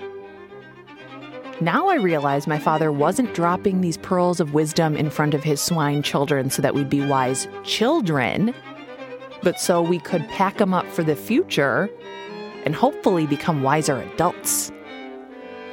Now 1.61 1.89
I 1.89 1.97
realize 1.97 2.47
my 2.47 2.59
father 2.59 2.93
wasn't 2.93 3.35
dropping 3.35 3.81
these 3.81 3.97
pearls 3.97 4.39
of 4.39 4.55
wisdom 4.55 4.97
in 4.97 5.11
front 5.11 5.35
of 5.35 5.43
his 5.43 5.61
swine 5.61 6.03
children 6.03 6.51
so 6.51 6.63
that 6.63 6.75
we'd 6.75 6.89
be 6.89 7.05
wise 7.05 7.49
children, 7.65 8.55
but 9.43 9.59
so 9.59 9.83
we 9.83 9.99
could 9.99 10.29
pack 10.29 10.59
them 10.59 10.73
up 10.73 10.87
for 10.87 11.03
the 11.03 11.17
future 11.17 11.91
and 12.65 12.77
hopefully 12.77 13.27
become 13.27 13.63
wiser 13.63 13.97
adults. 13.97 14.71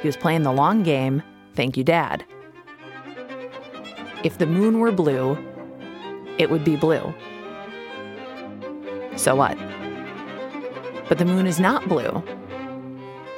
He 0.02 0.08
was 0.08 0.16
playing 0.16 0.42
the 0.42 0.52
long 0.52 0.82
game. 0.82 1.22
Thank 1.56 1.76
you, 1.76 1.84
Dad. 1.84 2.24
If 4.22 4.38
the 4.38 4.46
moon 4.46 4.78
were 4.78 4.92
blue, 4.92 5.38
it 6.38 6.50
would 6.50 6.64
be 6.64 6.76
blue. 6.76 7.14
So 9.16 9.34
what? 9.34 9.56
But 11.08 11.18
the 11.18 11.24
moon 11.24 11.46
is 11.46 11.58
not 11.58 11.88
blue. 11.88 12.22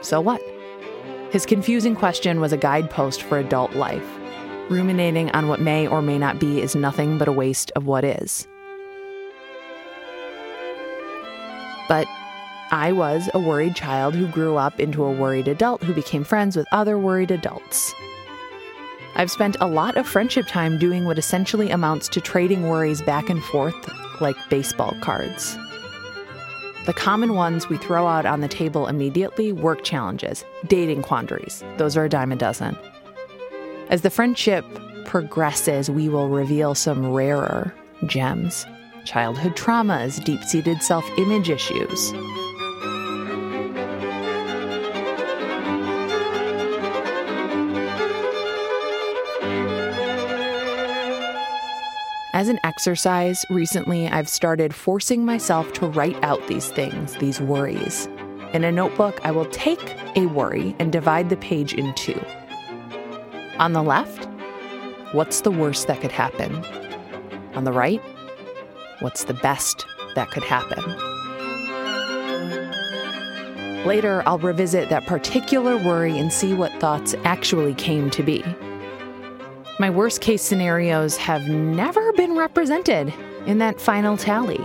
So 0.03 0.21
what? 0.21 0.43
His 1.31 1.47
confusing 1.47 1.95
question 1.95 2.41
was 2.41 2.53
a 2.53 2.57
guidepost 2.57 3.23
for 3.23 3.39
adult 3.39 3.75
life. 3.75 4.07
Ruminating 4.69 5.31
on 5.31 5.49
what 5.49 5.61
may 5.61 5.87
or 5.87 6.03
may 6.03 6.19
not 6.19 6.41
be 6.41 6.61
is 6.61 6.75
nothing 6.75 7.19
but 7.19 7.29
a 7.29 7.33
waste 7.33 7.71
of 7.77 7.87
what 7.87 8.05
is. 8.05 8.49
But 11.89 12.09
I 12.71 12.93
was 12.93 13.31
a 13.33 13.41
worried 13.41 13.75
child 13.75 14.15
who 14.15 14.27
grew 14.27 14.57
up 14.57 14.79
into 14.79 15.03
a 15.03 15.13
worried 15.13 15.49
adult 15.49 15.83
who 15.83 15.95
became 15.95 16.23
friends 16.23 16.57
with 16.57 16.67
other 16.71 16.99
worried 16.99 17.31
adults. 17.31 17.95
I've 19.15 19.31
spent 19.31 19.57
a 19.61 19.67
lot 19.67 19.97
of 19.97 20.07
friendship 20.07 20.47
time 20.47 20.79
doing 20.79 21.07
what 21.07 21.19
essentially 21.19 21.71
amounts 21.71 22.09
to 22.09 22.21
trading 22.21 22.69
worries 22.69 23.01
back 23.01 23.31
and 23.31 23.43
forth 23.43 23.75
like 24.21 24.37
baseball 24.51 24.95
cards. 25.01 25.57
The 26.85 26.93
common 26.93 27.35
ones 27.35 27.69
we 27.69 27.79
throw 27.79 28.07
out 28.07 28.27
on 28.27 28.41
the 28.41 28.49
table 28.49 28.87
immediately 28.87 29.51
work 29.51 29.83
challenges, 29.83 30.45
dating 30.67 31.03
quandaries. 31.03 31.65
Those 31.79 31.97
are 31.97 32.05
a 32.05 32.09
dime 32.09 32.33
a 32.33 32.37
dozen. 32.37 32.77
As 33.89 34.03
the 34.03 34.11
friendship 34.11 34.65
progresses, 35.07 35.91
we 35.91 36.09
will 36.09 36.29
reveal 36.29 36.75
some 36.75 37.13
rarer 37.13 37.75
gems 38.07 38.67
childhood 39.05 39.57
traumas, 39.57 40.23
deep 40.23 40.43
seated 40.45 40.83
self 40.83 41.09
image 41.19 41.49
issues. 41.49 42.13
As 52.39 52.47
an 52.47 52.61
exercise, 52.63 53.45
recently 53.51 54.07
I've 54.07 54.29
started 54.29 54.73
forcing 54.73 55.25
myself 55.25 55.73
to 55.73 55.89
write 55.89 56.23
out 56.23 56.47
these 56.47 56.69
things, 56.69 57.17
these 57.17 57.41
worries. 57.41 58.07
In 58.53 58.63
a 58.63 58.71
notebook, 58.71 59.19
I 59.25 59.33
will 59.33 59.47
take 59.47 59.97
a 60.15 60.27
worry 60.27 60.77
and 60.79 60.93
divide 60.93 61.31
the 61.31 61.37
page 61.39 61.75
in 61.75 61.93
two. 61.95 62.25
On 63.59 63.73
the 63.73 63.83
left, 63.83 64.29
what's 65.11 65.41
the 65.41 65.51
worst 65.51 65.89
that 65.89 66.01
could 66.01 66.13
happen? 66.13 66.65
On 67.55 67.65
the 67.65 67.73
right, 67.73 68.01
what's 69.01 69.25
the 69.25 69.35
best 69.35 69.85
that 70.15 70.31
could 70.31 70.45
happen? 70.45 70.85
Later, 73.85 74.23
I'll 74.27 74.39
revisit 74.39 74.91
that 74.91 75.07
particular 75.07 75.77
worry 75.77 76.17
and 76.17 76.33
see 76.33 76.55
what 76.55 76.71
thoughts 76.79 77.17
actually 77.25 77.75
came 77.75 78.11
to 78.11 78.23
be. 78.23 78.45
My 79.81 79.91
worst 79.91 80.21
case 80.21 80.43
scenarios 80.43 81.17
have 81.19 81.49
never 81.49 82.13
been 82.15 82.37
represented 82.37 83.15
in 83.47 83.59
that 83.59 83.81
final 83.81 84.17
tally. 84.17 84.61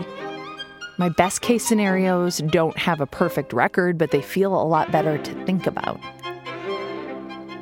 My 0.98 1.10
best 1.10 1.42
case 1.42 1.64
scenarios 1.64 2.40
don't 2.40 2.76
have 2.80 3.00
a 3.00 3.06
perfect 3.06 3.54
record, 3.54 4.00
but 4.00 4.10
they 4.10 4.24
feel 4.24 4.60
a 4.60 4.66
lot 4.66 4.92
better 4.92 5.20
to 5.20 5.46
think 5.46 5.68
about. 5.68 6.00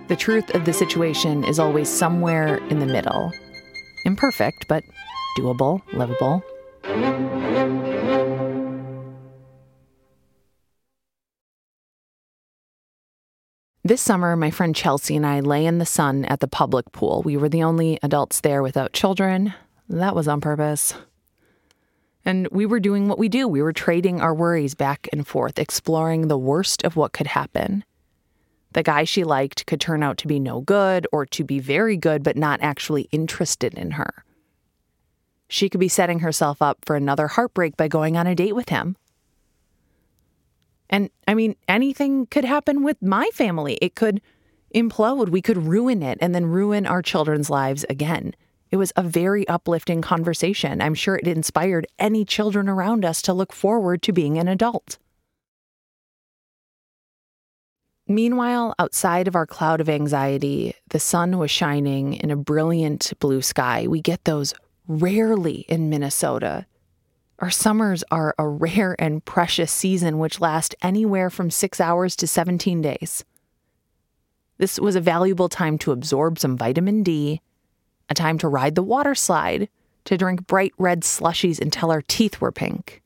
The 0.08 0.16
truth 0.16 0.56
of 0.56 0.64
the 0.64 0.72
situation 0.72 1.44
is 1.44 1.60
always 1.60 1.90
somewhere 1.90 2.58
in 2.70 2.80
the 2.80 2.86
middle. 2.86 3.34
Imperfect, 4.06 4.70
but 4.70 4.86
doable, 5.38 5.82
livable. 5.92 6.42
This 13.92 14.00
summer, 14.00 14.38
my 14.38 14.52
friend 14.52 14.74
Chelsea 14.74 15.18
and 15.18 15.28
I 15.28 15.42
lay 15.42 15.66
in 15.66 15.78
the 15.78 15.86
sun 15.86 16.24
at 16.24 16.40
the 16.40 16.48
public 16.48 16.94
pool. 16.94 17.24
We 17.24 17.36
were 17.36 17.50
the 17.50 17.64
only 17.64 18.00
adults 18.02 18.40
there 18.40 18.64
without 18.64 18.94
children. 18.94 19.54
That 19.90 20.16
was 20.16 20.30
on 20.30 20.40
purpose. 20.40 20.94
And 22.24 22.48
we 22.54 22.66
were 22.66 22.80
doing 22.80 23.10
what 23.10 23.20
we 23.20 23.28
do. 23.28 23.50
We 23.50 23.62
were 23.62 23.74
trading 23.74 24.22
our 24.22 24.34
worries 24.34 24.76
back 24.76 25.10
and 25.12 25.28
forth, 25.28 25.60
exploring 25.60 26.30
the 26.30 26.38
worst 26.38 26.86
of 26.86 26.96
what 26.96 27.12
could 27.12 27.28
happen. 27.28 27.84
The 28.72 28.82
guy 28.82 29.04
she 29.04 29.26
liked 29.26 29.66
could 29.66 29.82
turn 29.82 30.04
out 30.04 30.18
to 30.20 30.28
be 30.30 30.40
no 30.40 30.62
good 30.62 31.06
or 31.12 31.26
to 31.26 31.44
be 31.44 31.60
very 31.60 31.98
good, 31.98 32.24
but 32.24 32.38
not 32.38 32.62
actually 32.62 33.10
interested 33.12 33.74
in 33.74 33.92
her. 33.92 34.24
She 35.50 35.68
could 35.68 35.82
be 35.82 35.90
setting 35.90 36.20
herself 36.20 36.62
up 36.62 36.78
for 36.86 36.96
another 36.96 37.28
heartbreak 37.28 37.76
by 37.76 37.90
going 37.90 38.16
on 38.16 38.26
a 38.26 38.36
date 38.36 38.56
with 38.56 38.70
him. 38.70 38.96
And 40.92 41.10
I 41.28 41.34
mean, 41.34 41.56
anything 41.68 42.26
could 42.26 42.46
happen 42.46 42.84
with 42.84 43.02
my 43.02 43.30
family. 43.34 43.78
It 43.82 43.96
could 43.96 44.22
implode. 44.76 45.30
We 45.30 45.42
could 45.42 45.58
ruin 45.58 46.04
it 46.04 46.18
and 46.22 46.36
then 46.36 46.46
ruin 46.46 46.86
our 46.86 47.02
children's 47.02 47.50
lives 47.50 47.86
again. 47.90 48.34
It 48.70 48.78
was 48.78 48.94
a 48.96 49.04
very 49.04 49.48
uplifting 49.48 50.02
conversation. 50.02 50.82
I'm 50.82 50.94
sure 50.94 51.18
it 51.18 51.28
inspired 51.28 51.88
any 52.00 52.24
children 52.24 52.70
around 52.70 53.04
us 53.04 53.22
to 53.24 53.34
look 53.34 53.54
forward 53.54 54.02
to 54.04 54.14
being 54.14 54.38
an 54.38 54.48
adult. 54.48 54.98
Meanwhile, 58.08 58.74
outside 58.78 59.28
of 59.28 59.36
our 59.36 59.46
cloud 59.46 59.80
of 59.80 59.88
anxiety, 59.88 60.74
the 60.90 61.00
sun 61.00 61.38
was 61.38 61.52
shining 61.52 62.16
in 62.16 62.32
a 62.32 62.36
brilliant 62.36 63.14
blue 63.20 63.42
sky. 63.42 63.88
We 63.88 64.02
get 64.02 64.26
those 64.26 64.54
rarely 64.88 65.66
in 65.70 65.90
Minnesota. 65.90 66.66
Our 67.42 67.50
summers 67.50 68.04
are 68.12 68.36
a 68.38 68.48
rare 68.48 68.96
and 69.00 69.26
precious 69.26 69.72
season 69.72 70.20
which 70.20 70.40
last 70.40 70.76
anywhere 70.84 71.32
from 71.32 71.50
six 71.50 71.82
hours 71.82 72.16
to 72.18 72.28
17 72.28 72.84
days. 72.84 73.26
This 74.60 74.80
was 74.80 74.96
a 74.96 75.02
valuable 75.02 75.50
time 75.50 75.80
to 75.80 75.92
absorb 75.92 76.38
some 76.38 76.56
vitamin 76.56 77.02
D, 77.02 77.42
a 78.10 78.14
time 78.14 78.38
to 78.38 78.48
ride 78.48 78.76
the 78.76 78.84
water 78.84 79.16
slide, 79.16 79.70
to 80.06 80.18
drink 80.18 80.46
bright 80.46 80.74
red 80.78 81.02
slushies 81.02 81.60
until 81.60 81.90
our 81.90 82.04
teeth 82.04 82.40
were 82.40 82.52
pink. 82.52 83.01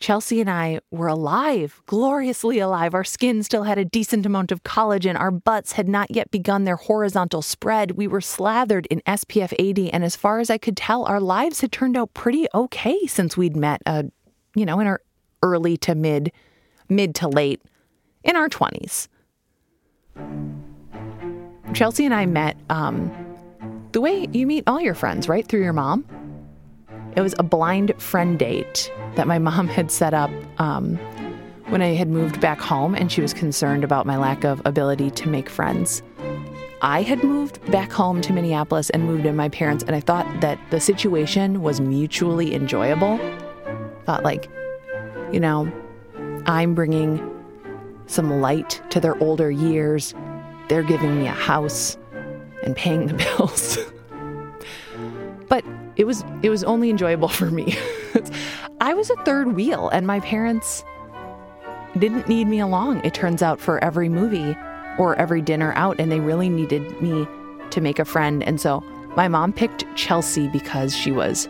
Chelsea 0.00 0.40
and 0.40 0.48
I 0.48 0.80
were 0.90 1.08
alive, 1.08 1.82
gloriously 1.84 2.58
alive. 2.58 2.94
Our 2.94 3.04
skin 3.04 3.42
still 3.42 3.64
had 3.64 3.76
a 3.76 3.84
decent 3.84 4.24
amount 4.24 4.50
of 4.50 4.62
collagen. 4.62 5.18
Our 5.18 5.30
butts 5.30 5.72
had 5.72 5.88
not 5.88 6.10
yet 6.10 6.30
begun 6.30 6.64
their 6.64 6.76
horizontal 6.76 7.42
spread. 7.42 7.92
We 7.92 8.06
were 8.06 8.22
slathered 8.22 8.86
in 8.86 9.02
SPF 9.06 9.52
80, 9.58 9.92
and 9.92 10.02
as 10.02 10.16
far 10.16 10.40
as 10.40 10.48
I 10.48 10.56
could 10.56 10.76
tell, 10.76 11.04
our 11.04 11.20
lives 11.20 11.60
had 11.60 11.70
turned 11.70 11.98
out 11.98 12.14
pretty 12.14 12.46
okay 12.54 13.06
since 13.06 13.36
we'd 13.36 13.54
met, 13.54 13.82
uh, 13.84 14.04
you 14.54 14.64
know, 14.64 14.80
in 14.80 14.86
our 14.86 15.02
early 15.42 15.76
to 15.76 15.94
mid, 15.94 16.32
mid 16.88 17.14
to 17.16 17.28
late, 17.28 17.60
in 18.24 18.36
our 18.36 18.48
20s. 18.48 19.06
Chelsea 21.74 22.06
and 22.06 22.14
I 22.14 22.24
met 22.24 22.56
um, 22.70 23.12
the 23.92 24.00
way 24.00 24.26
you 24.32 24.46
meet 24.46 24.64
all 24.66 24.80
your 24.80 24.94
friends, 24.94 25.28
right? 25.28 25.46
Through 25.46 25.62
your 25.62 25.74
mom. 25.74 26.06
It 27.16 27.22
was 27.22 27.34
a 27.38 27.42
blind 27.42 28.00
friend 28.00 28.38
date 28.38 28.92
that 29.16 29.26
my 29.26 29.38
mom 29.38 29.66
had 29.66 29.90
set 29.90 30.14
up 30.14 30.30
um, 30.58 30.96
when 31.68 31.82
I 31.82 31.94
had 31.94 32.08
moved 32.08 32.40
back 32.40 32.60
home 32.60 32.94
and 32.94 33.10
she 33.10 33.20
was 33.20 33.34
concerned 33.34 33.84
about 33.84 34.06
my 34.06 34.16
lack 34.16 34.44
of 34.44 34.62
ability 34.64 35.10
to 35.12 35.28
make 35.28 35.48
friends. 35.48 36.02
I 36.82 37.02
had 37.02 37.22
moved 37.22 37.70
back 37.70 37.92
home 37.92 38.22
to 38.22 38.32
Minneapolis 38.32 38.90
and 38.90 39.04
moved 39.04 39.26
in 39.26 39.36
my 39.36 39.50
parents, 39.50 39.84
and 39.84 39.94
I 39.94 40.00
thought 40.00 40.26
that 40.40 40.58
the 40.70 40.80
situation 40.80 41.60
was 41.60 41.78
mutually 41.78 42.54
enjoyable. 42.54 43.18
Thought, 44.06 44.22
like, 44.22 44.48
you 45.30 45.40
know, 45.40 45.70
I'm 46.46 46.74
bringing 46.74 47.20
some 48.06 48.40
light 48.40 48.80
to 48.90 49.00
their 49.00 49.16
older 49.22 49.50
years. 49.50 50.14
They're 50.68 50.82
giving 50.82 51.20
me 51.20 51.26
a 51.26 51.32
house 51.32 51.98
and 52.62 52.74
paying 52.74 53.06
the 53.06 53.14
bills. 53.36 53.78
but 55.48 55.64
it 56.00 56.06
was 56.06 56.24
it 56.42 56.48
was 56.48 56.64
only 56.64 56.88
enjoyable 56.88 57.28
for 57.40 57.50
me. 57.50 57.76
I 58.80 58.94
was 58.94 59.10
a 59.10 59.16
third 59.24 59.52
wheel 59.54 59.90
and 59.90 60.06
my 60.06 60.20
parents 60.20 60.82
didn't 61.98 62.28
need 62.28 62.46
me 62.46 62.60
along, 62.60 63.04
it 63.04 63.12
turns 63.12 63.42
out, 63.42 63.60
for 63.60 63.82
every 63.84 64.08
movie 64.08 64.56
or 64.98 65.14
every 65.16 65.42
dinner 65.42 65.72
out, 65.74 66.00
and 66.00 66.10
they 66.10 66.20
really 66.20 66.48
needed 66.48 67.00
me 67.02 67.26
to 67.70 67.80
make 67.80 67.98
a 67.98 68.04
friend. 68.04 68.42
And 68.42 68.60
so 68.60 68.80
my 69.16 69.28
mom 69.28 69.52
picked 69.52 69.84
Chelsea 69.96 70.48
because 70.48 70.96
she 70.96 71.12
was 71.12 71.48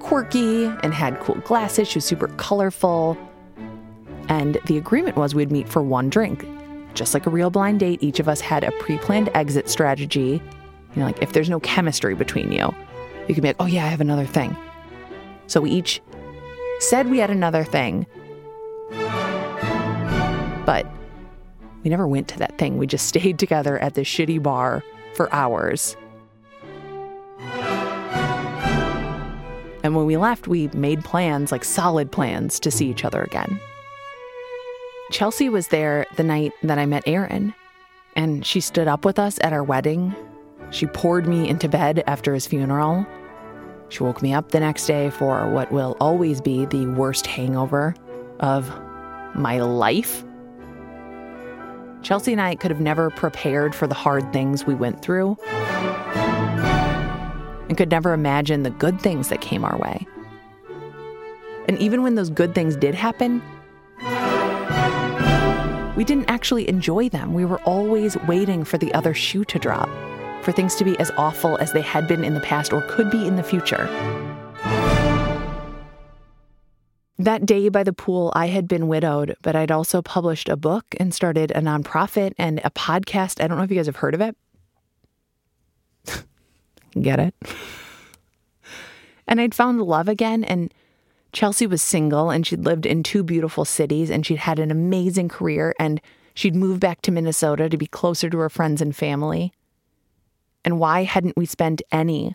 quirky 0.00 0.64
and 0.82 0.92
had 0.92 1.18
cool 1.20 1.36
glasses. 1.36 1.88
She 1.88 1.98
was 1.98 2.04
super 2.04 2.28
colorful. 2.36 3.16
And 4.28 4.58
the 4.66 4.76
agreement 4.76 5.16
was 5.16 5.34
we'd 5.34 5.52
meet 5.52 5.68
for 5.68 5.82
one 5.82 6.10
drink. 6.10 6.46
Just 6.94 7.14
like 7.14 7.26
a 7.26 7.30
real 7.30 7.48
blind 7.48 7.80
date, 7.80 8.02
each 8.02 8.18
of 8.18 8.28
us 8.28 8.40
had 8.40 8.64
a 8.64 8.72
pre 8.72 8.98
planned 8.98 9.30
exit 9.34 9.70
strategy. 9.70 10.42
You 10.94 11.00
know, 11.00 11.06
like 11.06 11.22
if 11.22 11.32
there's 11.32 11.48
no 11.48 11.60
chemistry 11.60 12.14
between 12.14 12.50
you, 12.50 12.74
you 13.28 13.34
can 13.34 13.42
be 13.42 13.48
like, 13.48 13.56
oh, 13.60 13.66
yeah, 13.66 13.84
I 13.84 13.88
have 13.88 14.00
another 14.00 14.26
thing. 14.26 14.56
So 15.46 15.60
we 15.60 15.70
each 15.70 16.00
said 16.80 17.10
we 17.10 17.18
had 17.18 17.30
another 17.30 17.64
thing, 17.64 18.06
but 20.66 20.86
We 21.86 21.90
never 21.90 22.08
went 22.08 22.26
to 22.28 22.38
that 22.40 22.58
thing. 22.58 22.78
We 22.78 22.88
just 22.88 23.06
stayed 23.14 23.38
together 23.38 23.78
at 23.78 23.94
this 23.94 24.08
shitty 24.08 24.42
bar 24.42 24.82
for 25.14 25.32
hours. 25.32 25.96
And 29.84 29.94
when 29.94 30.04
we 30.04 30.16
left, 30.16 30.48
we 30.48 30.66
made 30.74 31.04
plans, 31.04 31.52
like 31.52 31.62
solid 31.62 32.10
plans, 32.10 32.58
to 32.58 32.72
see 32.72 32.90
each 32.90 33.04
other 33.04 33.22
again. 33.22 33.60
Chelsea 35.12 35.48
was 35.48 35.68
there 35.68 36.06
the 36.16 36.24
night 36.24 36.52
that 36.64 36.76
I 36.76 36.86
met 36.86 37.04
Aaron, 37.06 37.54
and 38.16 38.44
she 38.44 38.60
stood 38.60 38.88
up 38.88 39.04
with 39.04 39.20
us 39.20 39.38
at 39.42 39.52
our 39.52 39.62
wedding. 39.62 40.12
She 40.70 40.86
poured 40.86 41.26
me 41.26 41.48
into 41.48 41.68
bed 41.68 42.02
after 42.06 42.34
his 42.34 42.46
funeral. 42.46 43.06
She 43.88 44.02
woke 44.02 44.20
me 44.22 44.34
up 44.34 44.50
the 44.50 44.60
next 44.60 44.86
day 44.86 45.10
for 45.10 45.48
what 45.50 45.70
will 45.70 45.96
always 46.00 46.40
be 46.40 46.66
the 46.66 46.86
worst 46.86 47.26
hangover 47.26 47.94
of 48.40 48.68
my 49.34 49.60
life. 49.60 50.24
Chelsea 52.02 52.32
and 52.32 52.40
I 52.40 52.54
could 52.54 52.70
have 52.70 52.80
never 52.80 53.10
prepared 53.10 53.74
for 53.74 53.86
the 53.86 53.94
hard 53.94 54.32
things 54.32 54.66
we 54.66 54.74
went 54.74 55.02
through 55.02 55.36
and 57.68 57.76
could 57.76 57.90
never 57.90 58.12
imagine 58.12 58.62
the 58.62 58.70
good 58.70 59.00
things 59.00 59.28
that 59.28 59.40
came 59.40 59.64
our 59.64 59.76
way. 59.78 60.06
And 61.68 61.78
even 61.78 62.02
when 62.02 62.14
those 62.14 62.30
good 62.30 62.54
things 62.54 62.76
did 62.76 62.94
happen, 62.94 63.42
we 65.96 66.04
didn't 66.04 66.30
actually 66.30 66.68
enjoy 66.68 67.08
them. 67.08 67.34
We 67.34 67.44
were 67.44 67.60
always 67.62 68.16
waiting 68.28 68.64
for 68.64 68.78
the 68.78 68.94
other 68.94 69.14
shoe 69.14 69.44
to 69.46 69.58
drop, 69.58 69.88
for 70.46 70.52
things 70.52 70.76
to 70.76 70.84
be 70.84 70.96
as 71.00 71.10
awful 71.16 71.56
as 71.56 71.72
they 71.72 71.82
had 71.82 72.06
been 72.06 72.22
in 72.22 72.34
the 72.34 72.40
past 72.40 72.72
or 72.72 72.80
could 72.82 73.10
be 73.10 73.26
in 73.26 73.34
the 73.34 73.42
future. 73.42 73.88
That 77.18 77.44
day 77.44 77.68
by 77.68 77.82
the 77.82 77.92
pool, 77.92 78.32
I 78.32 78.46
had 78.46 78.68
been 78.68 78.86
widowed, 78.86 79.34
but 79.42 79.56
I'd 79.56 79.72
also 79.72 80.02
published 80.02 80.48
a 80.48 80.56
book 80.56 80.84
and 81.00 81.12
started 81.12 81.50
a 81.50 81.60
nonprofit 81.60 82.32
and 82.38 82.60
a 82.62 82.70
podcast. 82.70 83.42
I 83.42 83.48
don't 83.48 83.58
know 83.58 83.64
if 83.64 83.70
you 83.72 83.76
guys 83.76 83.86
have 83.86 83.96
heard 83.96 84.14
of 84.14 84.20
it. 84.20 84.36
Get 87.02 87.18
it? 87.18 87.34
And 89.26 89.40
I'd 89.40 89.52
found 89.52 89.82
love 89.82 90.06
again, 90.06 90.44
and 90.44 90.72
Chelsea 91.32 91.66
was 91.66 91.82
single 91.82 92.30
and 92.30 92.46
she'd 92.46 92.64
lived 92.64 92.86
in 92.86 93.02
two 93.02 93.24
beautiful 93.24 93.64
cities 93.64 94.10
and 94.10 94.24
she'd 94.24 94.38
had 94.38 94.60
an 94.60 94.70
amazing 94.70 95.28
career 95.28 95.74
and 95.80 96.00
she'd 96.34 96.54
moved 96.54 96.78
back 96.78 97.02
to 97.02 97.10
Minnesota 97.10 97.68
to 97.68 97.76
be 97.76 97.88
closer 97.88 98.30
to 98.30 98.38
her 98.38 98.48
friends 98.48 98.80
and 98.80 98.94
family. 98.94 99.52
And 100.66 100.80
why 100.80 101.04
hadn't 101.04 101.36
we 101.36 101.46
spent 101.46 101.80
any 101.92 102.34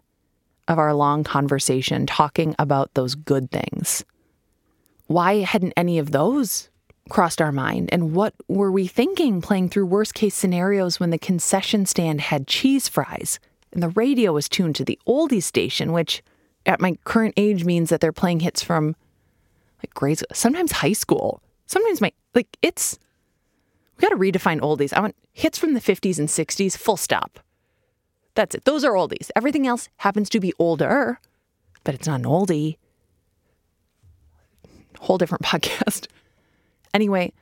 of 0.70 0.80
our 0.80 0.94
long 0.94 1.26
conversation 1.26 2.06
talking 2.06 2.56
about 2.58 2.94
those 2.94 3.14
good 3.14 3.52
things? 3.52 4.06
Why 5.08 5.40
hadn't 5.40 5.74
any 5.76 6.00
of 6.00 6.12
those 6.12 6.70
crossed 7.10 7.42
our 7.42 7.52
mind? 7.52 7.90
And 7.92 8.16
what 8.16 8.34
were 8.48 8.72
we 8.72 8.88
thinking 8.88 9.42
playing 9.42 9.68
through 9.68 9.88
worst 9.88 10.14
case 10.14 10.34
scenarios 10.34 10.98
when 10.98 11.10
the 11.10 11.20
concession 11.20 11.86
stand 11.86 12.22
had 12.22 12.48
cheese 12.48 12.88
fries 12.88 13.38
and 13.74 13.84
the 13.84 13.90
radio 13.90 14.32
was 14.32 14.48
tuned 14.48 14.78
to 14.78 14.86
the 14.86 14.98
oldies 15.06 15.44
station, 15.44 15.92
which 15.92 16.24
at 16.66 16.80
my 16.80 16.98
current 17.04 17.34
age 17.36 17.66
means 17.66 17.90
that 17.90 18.00
they're 18.00 18.14
playing 18.14 18.40
hits 18.40 18.64
from 18.64 18.96
like 19.80 19.94
grade 19.94 20.20
school, 20.20 20.30
sometimes 20.34 20.72
high 20.72 20.94
school. 20.94 21.42
Sometimes 21.66 22.00
my 22.00 22.14
like 22.34 22.48
it's 22.62 22.98
we 23.98 24.02
got 24.02 24.10
to 24.10 24.16
redefine 24.16 24.62
oldies. 24.62 24.94
I 24.94 25.02
want 25.02 25.16
hits 25.34 25.58
from 25.58 25.74
the 25.74 25.82
50s 25.82 26.18
and 26.18 26.30
60s, 26.30 26.78
full 26.78 26.98
stop. 26.98 27.40
That's 28.36 28.56
it. 28.56 28.66
Those 28.66 28.84
are 28.84 28.94
oldies. 28.94 29.30
Everything 29.36 29.68
else 29.68 29.90
happens 29.98 30.30
to 30.30 30.40
be 30.40 30.54
older, 30.58 31.20
but 31.84 31.96
it's 31.96 32.08
not 32.08 32.22
an 32.22 32.26
oldie 32.26 32.78
whole 35.02 35.18
different 35.18 35.44
podcast. 35.44 36.08
Anyway, 36.94 37.34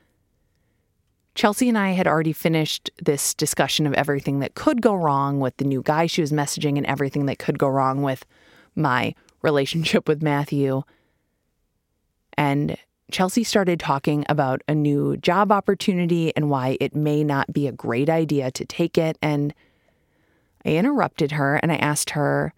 Chelsea 1.35 1.69
and 1.69 1.77
I 1.77 1.91
had 1.91 2.07
already 2.07 2.33
finished 2.33 2.89
this 3.01 3.33
discussion 3.33 3.85
of 3.85 3.93
everything 3.93 4.39
that 4.39 4.55
could 4.55 4.81
go 4.81 4.95
wrong 4.95 5.39
with 5.39 5.55
the 5.57 5.65
new 5.65 5.81
guy 5.81 6.05
she 6.05 6.21
was 6.21 6.31
messaging 6.31 6.77
and 6.77 6.85
everything 6.85 7.27
that 7.27 7.39
could 7.39 7.59
go 7.59 7.67
wrong 7.67 8.01
with 8.01 8.25
my 8.75 9.13
relationship 9.41 10.07
with 10.07 10.21
Matthew. 10.21 10.83
And 12.37 12.77
Chelsea 13.11 13.43
started 13.43 13.79
talking 13.79 14.25
about 14.29 14.61
a 14.67 14.75
new 14.75 15.17
job 15.17 15.51
opportunity 15.51 16.35
and 16.35 16.49
why 16.49 16.77
it 16.79 16.95
may 16.95 17.23
not 17.23 17.51
be 17.51 17.67
a 17.67 17.71
great 17.71 18.09
idea 18.09 18.51
to 18.51 18.65
take 18.65 18.97
it. 18.97 19.17
And 19.21 19.53
I 20.65 20.69
interrupted 20.69 21.31
her 21.31 21.55
and 21.57 21.71
I 21.71 21.75
asked 21.77 22.11
her, 22.11 22.53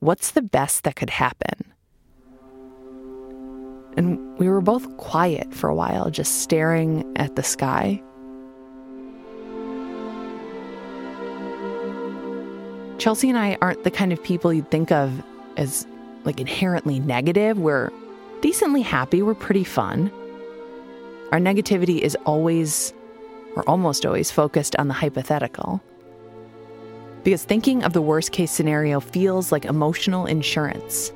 What's 0.00 0.32
the 0.32 0.42
best 0.42 0.84
that 0.84 0.96
could 0.96 1.10
happen? 1.10 1.72
And 3.96 4.38
we 4.38 4.48
were 4.48 4.60
both 4.60 4.96
quiet 4.96 5.54
for 5.54 5.68
a 5.68 5.74
while, 5.74 6.10
just 6.10 6.40
staring 6.40 7.04
at 7.16 7.36
the 7.36 7.42
sky. 7.42 8.02
Chelsea 12.98 13.28
and 13.28 13.38
I 13.38 13.58
aren't 13.60 13.84
the 13.84 13.90
kind 13.90 14.12
of 14.12 14.22
people 14.22 14.52
you'd 14.52 14.70
think 14.70 14.90
of 14.90 15.22
as 15.56 15.86
like 16.24 16.40
inherently 16.40 17.00
negative. 17.00 17.58
We're 17.58 17.90
decently 18.40 18.82
happy, 18.82 19.22
we're 19.22 19.34
pretty 19.34 19.64
fun. 19.64 20.10
Our 21.32 21.38
negativity 21.38 21.98
is 21.98 22.16
always, 22.26 22.92
or 23.56 23.68
almost 23.68 24.06
always, 24.06 24.30
focused 24.30 24.76
on 24.76 24.88
the 24.88 24.94
hypothetical. 24.94 25.82
Because 27.24 27.44
thinking 27.44 27.84
of 27.84 27.92
the 27.92 28.02
worst 28.02 28.32
case 28.32 28.50
scenario 28.50 29.00
feels 29.00 29.52
like 29.52 29.64
emotional 29.64 30.26
insurance. 30.26 31.12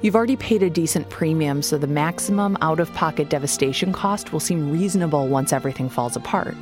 You've 0.00 0.14
already 0.14 0.36
paid 0.36 0.62
a 0.62 0.70
decent 0.70 1.10
premium, 1.10 1.60
so 1.60 1.76
the 1.76 1.86
maximum 1.86 2.56
out 2.60 2.78
of 2.78 2.92
pocket 2.94 3.28
devastation 3.28 3.92
cost 3.92 4.32
will 4.32 4.40
seem 4.40 4.70
reasonable 4.70 5.26
once 5.26 5.52
everything 5.52 5.88
falls 5.88 6.14
apart. 6.14 6.54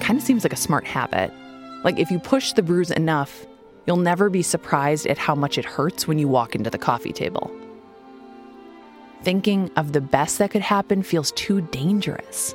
Kind 0.00 0.18
of 0.18 0.22
seems 0.22 0.44
like 0.44 0.52
a 0.52 0.56
smart 0.56 0.86
habit. 0.86 1.32
Like 1.84 1.98
if 1.98 2.10
you 2.10 2.18
push 2.18 2.52
the 2.52 2.62
bruise 2.62 2.90
enough, 2.90 3.46
you'll 3.86 3.96
never 3.96 4.28
be 4.28 4.42
surprised 4.42 5.06
at 5.06 5.16
how 5.16 5.34
much 5.34 5.56
it 5.56 5.64
hurts 5.64 6.06
when 6.06 6.18
you 6.18 6.28
walk 6.28 6.54
into 6.54 6.68
the 6.68 6.78
coffee 6.78 7.12
table. 7.12 7.50
Thinking 9.22 9.70
of 9.76 9.92
the 9.92 10.00
best 10.00 10.38
that 10.38 10.50
could 10.50 10.62
happen 10.62 11.02
feels 11.02 11.32
too 11.32 11.62
dangerous. 11.62 12.54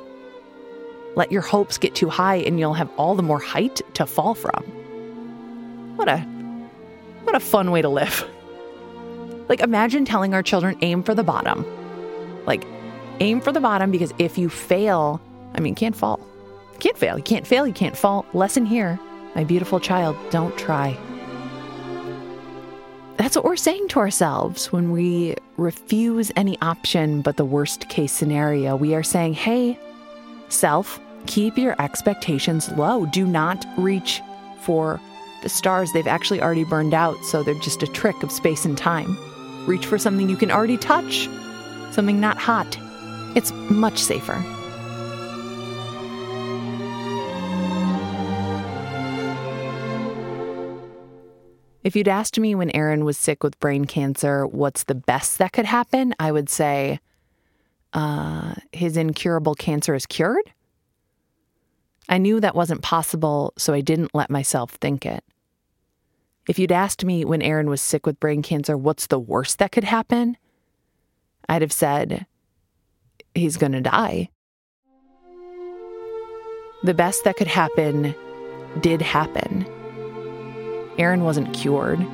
Let 1.16 1.30
your 1.30 1.42
hopes 1.42 1.78
get 1.78 1.94
too 1.94 2.08
high 2.08 2.36
and 2.36 2.58
you'll 2.58 2.74
have 2.74 2.90
all 2.96 3.14
the 3.14 3.22
more 3.22 3.38
height 3.38 3.80
to 3.94 4.06
fall 4.06 4.34
from. 4.34 4.64
What 5.96 6.08
a 6.08 6.18
what 7.24 7.36
a 7.36 7.40
fun 7.40 7.70
way 7.70 7.82
to 7.82 7.88
live. 7.88 8.28
Like, 9.48 9.60
imagine 9.60 10.04
telling 10.04 10.34
our 10.34 10.42
children, 10.42 10.76
aim 10.82 11.02
for 11.02 11.14
the 11.14 11.22
bottom. 11.22 11.64
Like, 12.46 12.66
aim 13.20 13.40
for 13.40 13.52
the 13.52 13.60
bottom 13.60 13.90
because 13.90 14.12
if 14.18 14.38
you 14.38 14.48
fail, 14.48 15.20
I 15.54 15.60
mean, 15.60 15.74
can't 15.74 15.96
fall. 15.96 16.20
Can't 16.80 16.96
fail. 16.96 17.16
You 17.16 17.22
can't 17.22 17.46
fail. 17.46 17.66
You 17.66 17.72
can't 17.72 17.96
fall. 17.96 18.26
Lesson 18.32 18.66
here, 18.66 18.98
my 19.34 19.44
beautiful 19.44 19.80
child, 19.80 20.16
don't 20.30 20.56
try. 20.58 20.96
That's 23.16 23.36
what 23.36 23.44
we're 23.44 23.56
saying 23.56 23.88
to 23.88 24.00
ourselves 24.00 24.72
when 24.72 24.90
we 24.90 25.36
refuse 25.56 26.32
any 26.36 26.60
option 26.60 27.22
but 27.22 27.36
the 27.36 27.44
worst 27.44 27.88
case 27.88 28.12
scenario. 28.12 28.76
We 28.76 28.94
are 28.94 29.02
saying, 29.02 29.34
hey, 29.34 29.78
self, 30.48 31.00
keep 31.26 31.56
your 31.58 31.80
expectations 31.80 32.70
low. 32.72 33.06
Do 33.06 33.26
not 33.26 33.64
reach 33.76 34.22
for 34.60 35.00
the 35.42 35.48
stars. 35.48 35.92
They've 35.92 36.06
actually 36.06 36.40
already 36.40 36.64
burned 36.64 36.94
out, 36.94 37.22
so 37.24 37.42
they're 37.42 37.54
just 37.54 37.82
a 37.82 37.86
trick 37.86 38.22
of 38.22 38.32
space 38.32 38.64
and 38.64 38.76
time. 38.76 39.16
Reach 39.66 39.86
for 39.86 39.98
something 39.98 40.28
you 40.28 40.36
can 40.36 40.50
already 40.50 40.76
touch, 40.76 41.28
something 41.92 42.20
not 42.20 42.38
hot. 42.38 42.78
It's 43.36 43.52
much 43.70 43.98
safer. 43.98 44.42
If 51.84 51.94
you'd 51.94 52.08
asked 52.08 52.40
me 52.40 52.54
when 52.54 52.70
Aaron 52.70 53.04
was 53.04 53.18
sick 53.18 53.42
with 53.42 53.60
brain 53.60 53.84
cancer, 53.84 54.46
what's 54.46 54.84
the 54.84 54.94
best 54.94 55.36
that 55.36 55.52
could 55.52 55.66
happen? 55.66 56.14
I 56.18 56.32
would 56.32 56.48
say 56.48 56.98
uh, 57.92 58.54
his 58.72 58.96
incurable 58.96 59.54
cancer 59.54 59.94
is 59.94 60.06
cured. 60.06 60.53
I 62.08 62.18
knew 62.18 62.40
that 62.40 62.54
wasn't 62.54 62.82
possible, 62.82 63.52
so 63.56 63.72
I 63.72 63.80
didn't 63.80 64.14
let 64.14 64.30
myself 64.30 64.72
think 64.72 65.06
it. 65.06 65.24
If 66.48 66.58
you'd 66.58 66.72
asked 66.72 67.04
me 67.04 67.24
when 67.24 67.40
Aaron 67.40 67.70
was 67.70 67.80
sick 67.80 68.04
with 68.04 68.20
brain 68.20 68.42
cancer, 68.42 68.76
what's 68.76 69.06
the 69.06 69.18
worst 69.18 69.58
that 69.58 69.72
could 69.72 69.84
happen? 69.84 70.36
I'd 71.48 71.62
have 71.62 71.72
said, 71.72 72.26
he's 73.34 73.56
going 73.56 73.72
to 73.72 73.80
die. 73.80 74.28
The 76.82 76.94
best 76.94 77.24
that 77.24 77.36
could 77.36 77.46
happen 77.46 78.14
did 78.80 79.00
happen. 79.00 79.66
Aaron 80.98 81.24
wasn't 81.24 81.54
cured, 81.54 82.06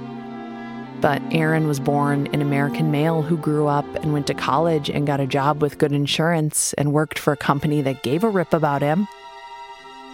but 1.01 1.21
Aaron 1.33 1.67
was 1.67 1.81
born 1.81 2.29
an 2.29 2.41
American 2.41 2.93
male 2.93 3.23
who 3.23 3.37
grew 3.37 3.67
up 3.67 3.87
and 3.97 4.13
went 4.13 4.29
to 4.29 4.35
college 4.35 4.89
and 4.89 5.07
got 5.07 5.19
a 5.19 5.27
job 5.27 5.61
with 5.61 5.79
good 5.79 5.93
insurance 5.93 6.73
and 6.75 6.93
worked 6.93 7.19
for 7.19 7.33
a 7.33 7.37
company 7.37 7.83
that 7.83 8.05
gave 8.05 8.23
a 8.23 8.29
rip 8.29 8.55
about 8.55 8.81
him. 8.81 9.09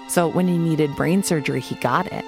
So 0.08 0.28
when 0.28 0.48
he 0.48 0.56
needed 0.56 0.94
brain 0.96 1.22
surgery, 1.22 1.60
he 1.60 1.74
got 1.76 2.10
it. 2.12 2.24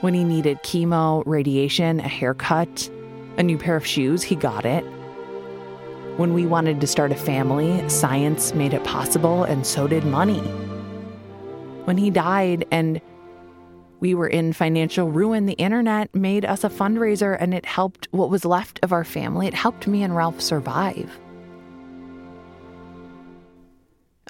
When 0.00 0.14
he 0.14 0.24
needed 0.24 0.62
chemo, 0.62 1.22
radiation, 1.26 2.00
a 2.00 2.08
haircut, 2.08 2.90
a 3.38 3.42
new 3.42 3.58
pair 3.58 3.76
of 3.76 3.86
shoes, 3.86 4.22
he 4.22 4.36
got 4.36 4.64
it. 4.64 4.84
When 6.16 6.32
we 6.32 6.46
wanted 6.46 6.80
to 6.80 6.86
start 6.86 7.12
a 7.12 7.16
family, 7.16 7.86
science 7.88 8.54
made 8.54 8.72
it 8.72 8.84
possible, 8.84 9.44
and 9.44 9.66
so 9.66 9.86
did 9.86 10.04
money. 10.04 10.40
When 11.84 11.98
he 11.98 12.10
died 12.10 12.64
and 12.70 13.00
we 14.00 14.14
were 14.14 14.28
in 14.28 14.52
financial 14.52 15.10
ruin, 15.10 15.46
the 15.46 15.54
internet 15.54 16.14
made 16.14 16.44
us 16.44 16.64
a 16.64 16.68
fundraiser 16.68 17.36
and 17.38 17.54
it 17.54 17.64
helped 17.64 18.08
what 18.10 18.30
was 18.30 18.44
left 18.44 18.80
of 18.82 18.92
our 18.92 19.04
family. 19.04 19.46
It 19.46 19.54
helped 19.54 19.86
me 19.86 20.02
and 20.02 20.14
Ralph 20.14 20.40
survive. 20.40 21.10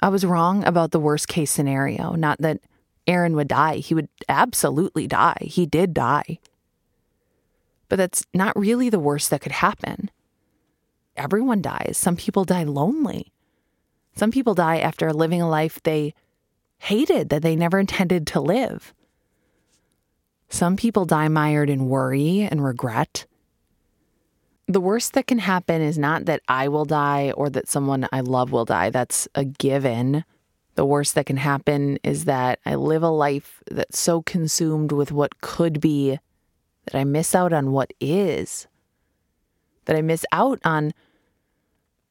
I 0.01 0.09
was 0.09 0.25
wrong 0.25 0.63
about 0.63 0.91
the 0.91 0.99
worst 0.99 1.27
case 1.27 1.51
scenario, 1.51 2.13
not 2.13 2.39
that 2.39 2.59
Aaron 3.07 3.35
would 3.35 3.47
die. 3.47 3.77
He 3.77 3.95
would 3.95 4.09
absolutely 4.27 5.07
die. 5.07 5.37
He 5.41 5.65
did 5.65 5.93
die. 5.93 6.39
But 7.89 7.95
that's 7.95 8.25
not 8.33 8.57
really 8.57 8.89
the 8.89 8.99
worst 8.99 9.29
that 9.29 9.41
could 9.41 9.53
happen. 9.53 10.11
Everyone 11.15 11.61
dies. 11.61 11.97
Some 11.97 12.15
people 12.15 12.43
die 12.43 12.63
lonely. 12.63 13.31
Some 14.15 14.31
people 14.31 14.55
die 14.55 14.79
after 14.79 15.13
living 15.13 15.41
a 15.41 15.49
life 15.49 15.81
they 15.83 16.13
hated 16.79 17.29
that 17.29 17.41
they 17.41 17.55
never 17.55 17.79
intended 17.79 18.27
to 18.27 18.41
live. 18.41 18.93
Some 20.49 20.75
people 20.75 21.05
die 21.05 21.27
mired 21.27 21.69
in 21.69 21.87
worry 21.87 22.41
and 22.41 22.63
regret. 22.63 23.26
The 24.69 24.81
worst 24.81 25.13
that 25.13 25.27
can 25.27 25.39
happen 25.39 25.81
is 25.81 25.97
not 25.97 26.25
that 26.25 26.41
I 26.49 26.67
will 26.67 26.83
die 26.83 27.31
or 27.31 27.49
that 27.49 27.69
someone 27.69 28.07
I 28.11 28.19
love 28.19 28.51
will 28.51 28.65
die. 28.65 28.89
That's 28.89 29.27
a 29.33 29.45
given. 29.45 30.25
The 30.75 30.85
worst 30.85 31.15
that 31.15 31.25
can 31.25 31.37
happen 31.37 31.97
is 32.03 32.25
that 32.25 32.59
I 32.65 32.75
live 32.75 33.01
a 33.01 33.09
life 33.09 33.63
that's 33.71 33.97
so 33.97 34.21
consumed 34.21 34.91
with 34.91 35.11
what 35.11 35.39
could 35.39 35.79
be 35.79 36.19
that 36.85 36.97
I 36.97 37.05
miss 37.05 37.33
out 37.33 37.53
on 37.53 37.71
what 37.71 37.93
is. 38.01 38.67
That 39.85 39.95
I 39.95 40.01
miss 40.01 40.25
out 40.33 40.59
on 40.65 40.93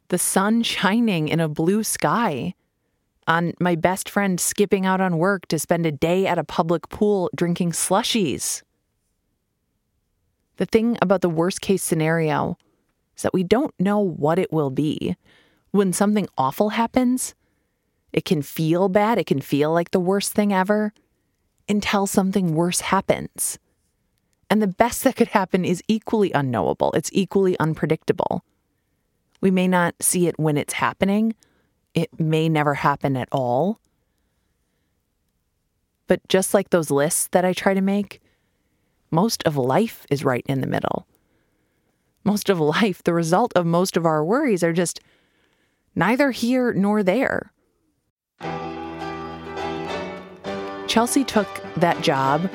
the 0.08 0.18
sun 0.18 0.62
shining 0.74 1.28
in 1.28 1.40
a 1.40 1.48
blue 1.48 1.84
sky, 1.84 2.54
on 3.28 3.52
my 3.60 3.74
best 3.74 4.08
friend 4.08 4.40
skipping 4.40 4.86
out 4.86 5.00
on 5.00 5.18
work 5.18 5.46
to 5.48 5.58
spend 5.58 5.84
a 5.84 5.92
day 5.92 6.26
at 6.26 6.38
a 6.38 6.44
public 6.44 6.88
pool 6.88 7.28
drinking 7.34 7.72
slushies. 7.72 8.62
The 10.56 10.66
thing 10.66 10.96
about 11.02 11.20
the 11.20 11.28
worst 11.28 11.60
case 11.60 11.82
scenario 11.82 12.58
is 13.16 13.22
that 13.22 13.34
we 13.34 13.44
don't 13.44 13.74
know 13.78 13.98
what 13.98 14.38
it 14.38 14.52
will 14.52 14.70
be. 14.70 15.16
When 15.70 15.92
something 15.92 16.28
awful 16.38 16.70
happens, 16.70 17.34
it 18.12 18.24
can 18.24 18.42
feel 18.42 18.88
bad, 18.88 19.18
it 19.18 19.26
can 19.26 19.40
feel 19.40 19.72
like 19.72 19.90
the 19.90 20.00
worst 20.00 20.32
thing 20.32 20.52
ever 20.52 20.92
until 21.68 22.06
something 22.06 22.54
worse 22.54 22.80
happens. 22.80 23.58
And 24.48 24.62
the 24.62 24.66
best 24.66 25.04
that 25.04 25.16
could 25.16 25.28
happen 25.28 25.64
is 25.64 25.82
equally 25.88 26.32
unknowable, 26.32 26.92
it's 26.92 27.10
equally 27.12 27.58
unpredictable. 27.58 28.44
We 29.40 29.50
may 29.50 29.68
not 29.68 29.96
see 30.00 30.28
it 30.28 30.38
when 30.38 30.56
it's 30.56 30.74
happening, 30.74 31.34
it 31.94 32.18
may 32.18 32.48
never 32.48 32.74
happen 32.74 33.16
at 33.16 33.28
all. 33.32 33.80
But 36.06 36.26
just 36.28 36.54
like 36.54 36.70
those 36.70 36.90
lists 36.90 37.28
that 37.32 37.44
I 37.44 37.52
try 37.52 37.74
to 37.74 37.80
make, 37.80 38.20
most 39.10 39.42
of 39.44 39.56
life 39.56 40.06
is 40.10 40.24
right 40.24 40.44
in 40.48 40.60
the 40.60 40.66
middle. 40.66 41.06
Most 42.24 42.48
of 42.50 42.58
life, 42.58 43.02
the 43.04 43.14
result 43.14 43.52
of 43.54 43.66
most 43.66 43.96
of 43.96 44.04
our 44.04 44.24
worries 44.24 44.64
are 44.64 44.72
just 44.72 45.00
neither 45.94 46.32
here 46.32 46.72
nor 46.72 47.02
there. 47.02 47.52
Chelsea 50.88 51.24
took 51.24 51.48
that 51.76 52.00
job, 52.02 52.50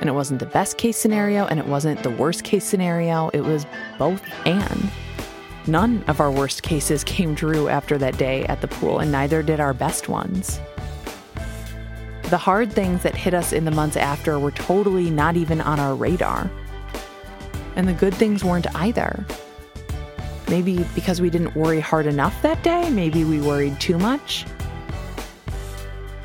and 0.00 0.08
it 0.08 0.12
wasn't 0.12 0.40
the 0.40 0.46
best 0.46 0.78
case 0.78 0.96
scenario, 0.96 1.46
and 1.46 1.58
it 1.58 1.66
wasn't 1.66 2.02
the 2.02 2.10
worst 2.10 2.44
case 2.44 2.64
scenario. 2.64 3.28
It 3.30 3.40
was 3.40 3.66
both 3.98 4.22
and. 4.44 4.90
None 5.66 6.04
of 6.06 6.20
our 6.20 6.30
worst 6.30 6.62
cases 6.62 7.02
came 7.16 7.34
true 7.34 7.68
after 7.68 7.98
that 7.98 8.18
day 8.18 8.44
at 8.44 8.60
the 8.60 8.68
pool, 8.68 8.98
and 8.98 9.10
neither 9.10 9.42
did 9.42 9.60
our 9.60 9.74
best 9.74 10.08
ones. 10.08 10.60
The 12.28 12.38
hard 12.38 12.72
things 12.72 13.04
that 13.04 13.14
hit 13.14 13.34
us 13.34 13.52
in 13.52 13.64
the 13.64 13.70
months 13.70 13.96
after 13.96 14.36
were 14.40 14.50
totally 14.50 15.10
not 15.10 15.36
even 15.36 15.60
on 15.60 15.78
our 15.78 15.94
radar. 15.94 16.50
And 17.76 17.86
the 17.86 17.92
good 17.92 18.14
things 18.14 18.42
weren't 18.42 18.66
either. 18.74 19.24
Maybe 20.48 20.84
because 20.96 21.20
we 21.20 21.30
didn't 21.30 21.54
worry 21.54 21.78
hard 21.78 22.06
enough 22.06 22.42
that 22.42 22.62
day, 22.64 22.90
maybe 22.90 23.22
we 23.22 23.40
worried 23.40 23.80
too 23.80 23.96
much. 23.96 24.44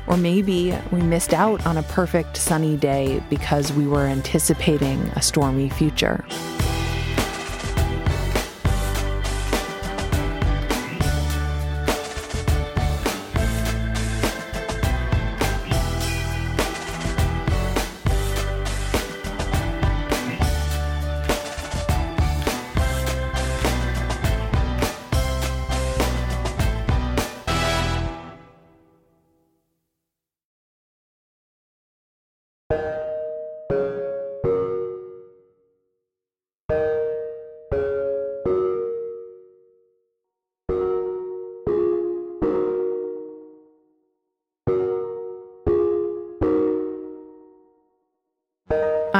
Or 0.08 0.16
maybe 0.16 0.76
we 0.90 1.02
missed 1.02 1.32
out 1.32 1.64
on 1.66 1.76
a 1.76 1.82
perfect 1.84 2.36
sunny 2.36 2.76
day 2.76 3.22
because 3.30 3.72
we 3.72 3.86
were 3.86 4.06
anticipating 4.06 5.00
a 5.14 5.22
stormy 5.22 5.68
future. 5.68 6.24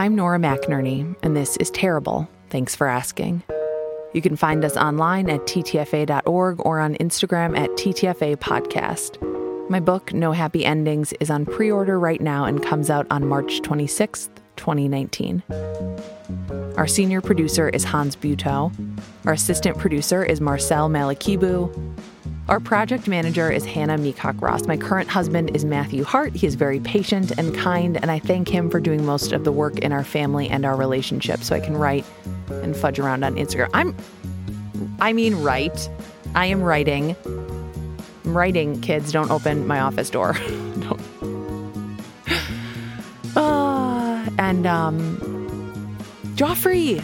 I'm 0.03 0.17
Nora 0.17 0.41
McInerny, 0.41 1.15
and 1.23 1.37
this 1.37 1.57
is 1.59 1.71
Terrible. 1.71 2.29
Thanks 2.51 2.75
for 2.75 2.89
asking. 2.89 3.45
You 4.13 4.21
can 4.21 4.35
find 4.35 4.65
us 4.65 4.77
online 4.77 5.31
at 5.31 5.43
ttfa.org 5.43 6.57
or 6.59 6.81
on 6.81 6.97
Instagram 6.97 7.57
at 7.57 7.71
ttfa 7.71 8.37
podcast. 8.39 9.21
My 9.71 9.79
book, 9.79 10.13
No 10.13 10.33
Happy 10.33 10.65
Endings, 10.65 11.13
is 11.21 11.31
on 11.31 11.47
pre 11.47 11.71
order 11.71 12.01
right 12.01 12.21
now 12.21 12.47
and 12.47 12.61
comes 12.61 12.91
out 12.91 13.07
on 13.13 13.29
March 13.29 13.61
26th, 13.61 14.29
2019. 14.57 15.41
Our 16.77 16.89
senior 16.89 17.21
producer 17.21 17.69
is 17.69 17.85
Hans 17.85 18.17
Buetow. 18.17 18.73
Our 19.25 19.35
assistant 19.35 19.79
producer 19.79 20.25
is 20.25 20.41
Marcel 20.41 20.89
Malekebu. 20.89 21.73
Our 22.49 22.59
project 22.59 23.07
manager 23.07 23.53
is 23.53 23.65
Hannah 23.65 23.97
Meacock 23.99 24.43
Ross. 24.43 24.67
My 24.67 24.77
current 24.77 25.09
husband 25.09 25.55
is 25.55 25.65
Matthew 25.65 26.03
Hart. 26.03 26.35
He 26.35 26.47
is 26.47 26.57
very 26.57 26.81
patient 26.81 27.31
and 27.39 27.55
kind, 27.55 27.97
and 28.03 28.11
I 28.11 28.19
thank 28.19 28.49
him 28.49 28.69
for 28.69 28.81
doing 28.81 29.07
most 29.07 29.31
of 29.31 29.45
the 29.45 29.53
work 29.53 29.79
in 29.79 29.93
our 29.93 30.03
family 30.03 30.49
and 30.49 30.67
our 30.67 30.75
relationship 30.75 31.45
so 31.45 31.55
I 31.55 31.61
can 31.61 31.77
write 31.77 32.05
and 32.49 32.77
fudge 32.77 32.99
around 32.99 33.23
on 33.23 33.37
Instagram. 33.37 33.71
I'm, 33.73 33.97
I 35.01 35.13
mean, 35.13 35.37
write. 35.37 35.89
I 36.35 36.47
am 36.47 36.63
writing. 36.63 37.15
I'm 38.25 38.37
writing, 38.37 38.81
kids. 38.81 39.13
Don't 39.13 39.31
open 39.31 39.67
my 39.69 39.79
office 39.79 40.11
door. 40.11 40.35
no. 40.77 40.99
Uh, 43.37 44.29
and, 44.39 44.67
um, 44.67 45.97
Joffrey. 46.35 47.03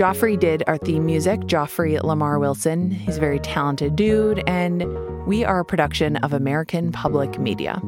Joffrey 0.00 0.40
did 0.40 0.62
our 0.66 0.78
theme 0.78 1.04
music, 1.04 1.40
Joffrey 1.40 2.02
Lamar 2.02 2.38
Wilson. 2.38 2.90
He's 2.90 3.18
a 3.18 3.20
very 3.20 3.38
talented 3.38 3.96
dude, 3.96 4.42
and 4.46 4.86
we 5.26 5.44
are 5.44 5.60
a 5.60 5.64
production 5.66 6.16
of 6.16 6.32
American 6.32 6.90
Public 6.90 7.38
Media. 7.38 7.82